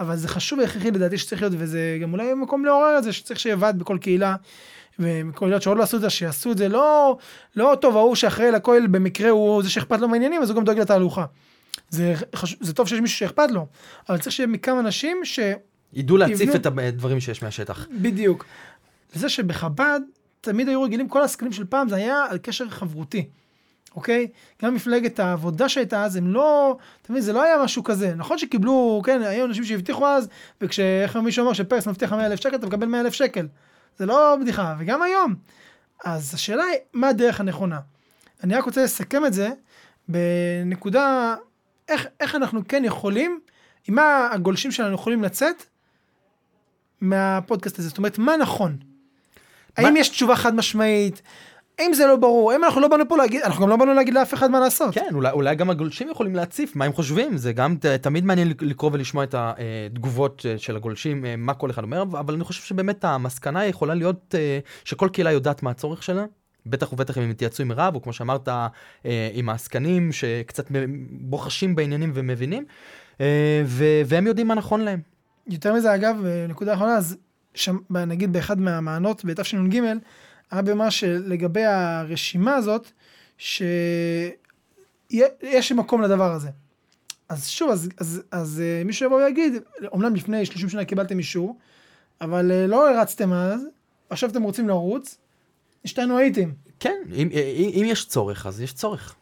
אבל 0.01 0.17
זה 0.17 0.29
חשוב 0.29 0.59
והכרחי 0.59 0.91
לדעתי 0.91 1.19
שצריך 1.19 1.43
להיות, 1.43 1.55
וזה 1.59 1.99
גם 2.03 2.13
אולי 2.13 2.35
מקום 2.35 2.65
לעורר 2.65 2.99
את 2.99 3.05
זה, 3.05 3.13
שצריך 3.13 3.41
שיהיה 3.41 3.57
ועד 3.59 3.79
בכל 3.79 3.99
קהילה. 4.01 4.37
ומקהילות 5.01 5.63
שעוד 5.63 5.79
לא 5.79 5.83
עשו 5.83 5.97
את 5.97 6.03
זה, 6.03 6.11
שיעשו 6.11 6.53
את 6.53 6.59
זה, 6.59 6.69
לא, 6.69 7.17
לא 7.57 7.77
טוב, 7.81 7.97
ההוא 7.97 8.15
שאחראי 8.15 8.51
לכהל 8.51 8.87
במקרה 8.87 9.31
הוא 9.31 9.63
זה 9.63 9.71
שאכפת 9.71 10.01
לו 10.01 10.09
מהעניינים, 10.09 10.43
אז 10.43 10.51
הוא 10.51 10.57
גם 10.57 10.65
דואג 10.65 10.79
לתהלוכה. 10.79 11.25
זה, 11.89 12.15
חש... 12.35 12.57
זה 12.61 12.75
טוב 12.75 12.89
שיש 12.89 13.01
מישהו 13.01 13.19
שאכפת 13.19 13.51
לו, 13.51 13.67
אבל 14.09 14.19
צריך 14.19 14.33
שיהיה 14.33 14.47
מכמה 14.47 14.81
אנשים 14.81 15.21
ש... 15.25 15.41
ידעו 15.93 16.17
להציף 16.17 16.41
יבנו... 16.41 16.55
את 16.55 16.67
הדברים 16.67 17.21
שיש 17.21 17.43
מהשטח. 17.43 17.87
בדיוק. 18.01 18.45
זה 19.13 19.29
שבחב"ד 19.29 20.01
תמיד 20.41 20.69
היו 20.69 20.83
רגילים, 20.83 21.09
כל 21.09 21.23
העסקנים 21.23 21.53
של 21.53 21.65
פעם 21.65 21.89
זה 21.89 21.97
היה 21.97 22.25
על 22.31 22.39
קשר 22.39 22.69
חברותי, 22.69 23.29
אוקיי? 23.97 24.29
גם 24.63 24.75
מפלגת 24.75 25.21
העבודה 25.21 25.69
שהייתה 25.69 26.05
אז, 26.05 26.17
הם 26.17 26.27
לא, 26.27 26.77
אתה 27.03 27.13
מבין, 27.13 27.23
זה 27.23 27.33
לא 27.33 27.43
היה 27.43 27.65
משהו 27.65 27.85
כזה. 27.85 28.15
נכון 28.15 28.39
שקיבלו, 28.39 29.03
כן, 29.05 29.23
היו 29.23 29.45
אנשים 29.45 29.65
שהבטיחו 29.65 30.07
אז, 30.07 30.29
וכשאיך 30.61 31.17
מישהו 31.17 31.45
אמר 31.45 31.53
שפרס 31.53 31.87
מבטיח 31.87 32.13
100 32.13 32.27
אלף 32.27 32.41
שקל, 32.41 32.57
אתה 32.57 32.67
מקבל 32.67 32.87
100 32.87 33.01
אלף 33.01 33.13
שקל. 33.13 33.47
זה 33.99 34.07
לא 34.07 34.37
בדיחה, 34.41 34.77
וגם 34.79 35.03
היום. 35.03 35.35
אז 36.05 36.35
השאלה 36.35 36.65
היא, 36.65 36.79
מה 36.93 37.09
הדרך 37.09 37.41
הנכונה? 37.41 37.81
אני 38.45 38.55
רק 38.55 38.65
רוצה 38.65 38.85
לסכם 38.85 39.27
את 39.27 39.33
זה 39.33 39.51
בנקודה, 40.09 41.37
איך, 41.89 42.07
איך 42.21 42.35
אנחנו 42.35 42.61
כן 42.69 42.85
יכולים, 42.85 43.41
עם 43.89 43.95
מה 43.95 44.29
הגולשים 44.33 44.71
שלנו 44.71 44.95
יכולים 44.95 45.23
לצאת 45.23 45.65
מהפודקאסט 47.01 47.79
הזה. 47.79 47.89
זאת 47.89 47.99
אומרת, 47.99 48.19
מה 48.19 48.37
נכון? 48.37 48.77
האם 49.77 49.97
יש 49.97 50.09
תשובה 50.09 50.37
חד 50.37 50.55
משמעית? 50.55 51.23
אם 51.81 51.95
זה 51.95 52.07
לא 52.07 52.17
ברור, 52.17 52.55
אם 52.57 52.65
אנחנו 52.65 52.81
לא 52.81 52.89
באנו 52.89 53.09
פה 53.09 53.17
להגיד, 53.17 53.43
אנחנו 53.43 53.63
גם 53.63 53.71
לא 53.71 53.77
באנו 53.77 53.95
להגיד 53.95 54.15
לאף 54.15 54.35
אחד 54.35 54.51
מה 54.51 54.61
לעשות. 54.61 54.95
כן, 54.95 55.09
אולי, 55.15 55.31
אולי 55.31 55.55
גם 55.55 55.71
הגולשים 55.71 56.09
יכולים 56.09 56.35
להציף 56.35 56.77
מה 56.77 56.85
הם 56.85 56.93
חושבים, 56.93 57.37
זה 57.37 57.53
גם 57.53 57.77
ת, 57.77 57.87
תמיד 57.87 58.25
מעניין 58.25 58.53
לקרוא 58.61 58.91
ולשמוע 58.93 59.25
את 59.25 59.35
התגובות 59.39 60.47
אה, 60.49 60.59
של 60.59 60.77
הגולשים, 60.77 61.25
אה, 61.25 61.37
מה 61.37 61.55
כל 61.55 61.71
אחד 61.71 61.83
אומר, 61.83 62.03
אבל 62.03 62.35
אני 62.35 62.45
חושב 62.45 62.63
שבאמת 62.63 63.05
המסקנה 63.05 63.67
יכולה 63.67 63.95
להיות 63.95 64.35
אה, 64.39 64.59
שכל 64.85 65.09
קהילה 65.13 65.33
יודעת 65.33 65.63
מה 65.63 65.71
הצורך 65.71 66.03
שלה. 66.03 66.25
בטח 66.67 66.93
ובטח 66.93 67.19
אם 67.19 67.23
הם 67.23 67.31
יתייעצו 67.31 67.63
עם 67.63 67.73
רב, 67.73 67.95
או 67.95 68.03
כמו 68.03 68.13
שאמרת, 68.13 68.49
עם 69.33 69.49
העסקנים 69.49 70.13
שקצת 70.13 70.67
בוחשים 71.11 71.75
בעניינים 71.75 72.11
ומבינים, 72.15 72.65
והם 74.07 74.27
יודעים 74.27 74.49
מה 74.49 74.55
נכון 74.55 74.81
להם. 74.81 75.01
יותר 75.47 75.75
מזה, 75.75 75.95
אגב, 75.95 76.17
נקודה 76.49 76.75
אחרונה, 76.75 76.97
אז 76.97 77.17
שם, 77.55 77.77
נגיד 77.91 78.33
באחד 78.33 78.61
מהמענות 78.61 79.25
בתשנ"ג, 79.25 79.81
היה 80.51 80.63
במה 80.63 80.91
שלגבי 80.91 81.65
הרשימה 81.65 82.55
הזאת, 82.55 82.91
שיש 83.39 84.33
מקום 85.73 86.03
לדבר 86.03 86.33
הזה. 86.33 86.49
אז 87.29 87.49
שוב, 87.49 87.71
אז, 87.71 87.89
אז, 87.99 88.23
אז 88.31 88.63
uh, 88.63 88.87
מישהו 88.87 89.07
יבוא 89.07 89.23
ויגיד, 89.23 89.53
אומנם 89.93 90.15
לפני 90.15 90.47
30 90.47 90.69
שנה 90.69 90.85
קיבלתם 90.85 91.19
אישור, 91.19 91.59
אבל 92.21 92.51
uh, 92.51 92.71
לא 92.71 92.91
הרצתם 92.91 93.33
אז, 93.33 93.61
עכשיו 94.11 94.31
אתם 94.31 94.43
רוצים 94.43 94.69
לרוץ, 94.69 95.19
השתנו 95.85 96.19
הייתם. 96.19 96.51
כן, 96.81 96.97
אם, 97.13 97.29
אם, 97.33 97.71
אם 97.75 97.85
יש 97.87 98.07
צורך, 98.07 98.47
אז 98.47 98.61
יש 98.61 98.73
צורך. 98.73 99.15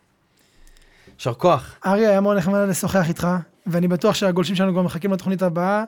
יישר 1.19 1.35
כוח. 1.35 1.75
אריה, 1.87 2.11
היה 2.11 2.21
מאוד 2.21 2.37
נחמד 2.37 2.69
לשוחח 2.69 3.09
איתך, 3.09 3.29
ואני 3.67 3.88
בטוח 3.88 4.14
שהגולשים 4.14 4.57
שלנו 4.57 4.73
כבר 4.73 4.83
מחכים 4.83 5.12
לתוכנית 5.12 5.43
הבאה, 5.43 5.85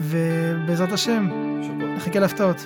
ובעזרת 0.00 0.92
השם, 0.92 1.28
נחכה 1.96 2.20
להפתעות. 2.20 2.56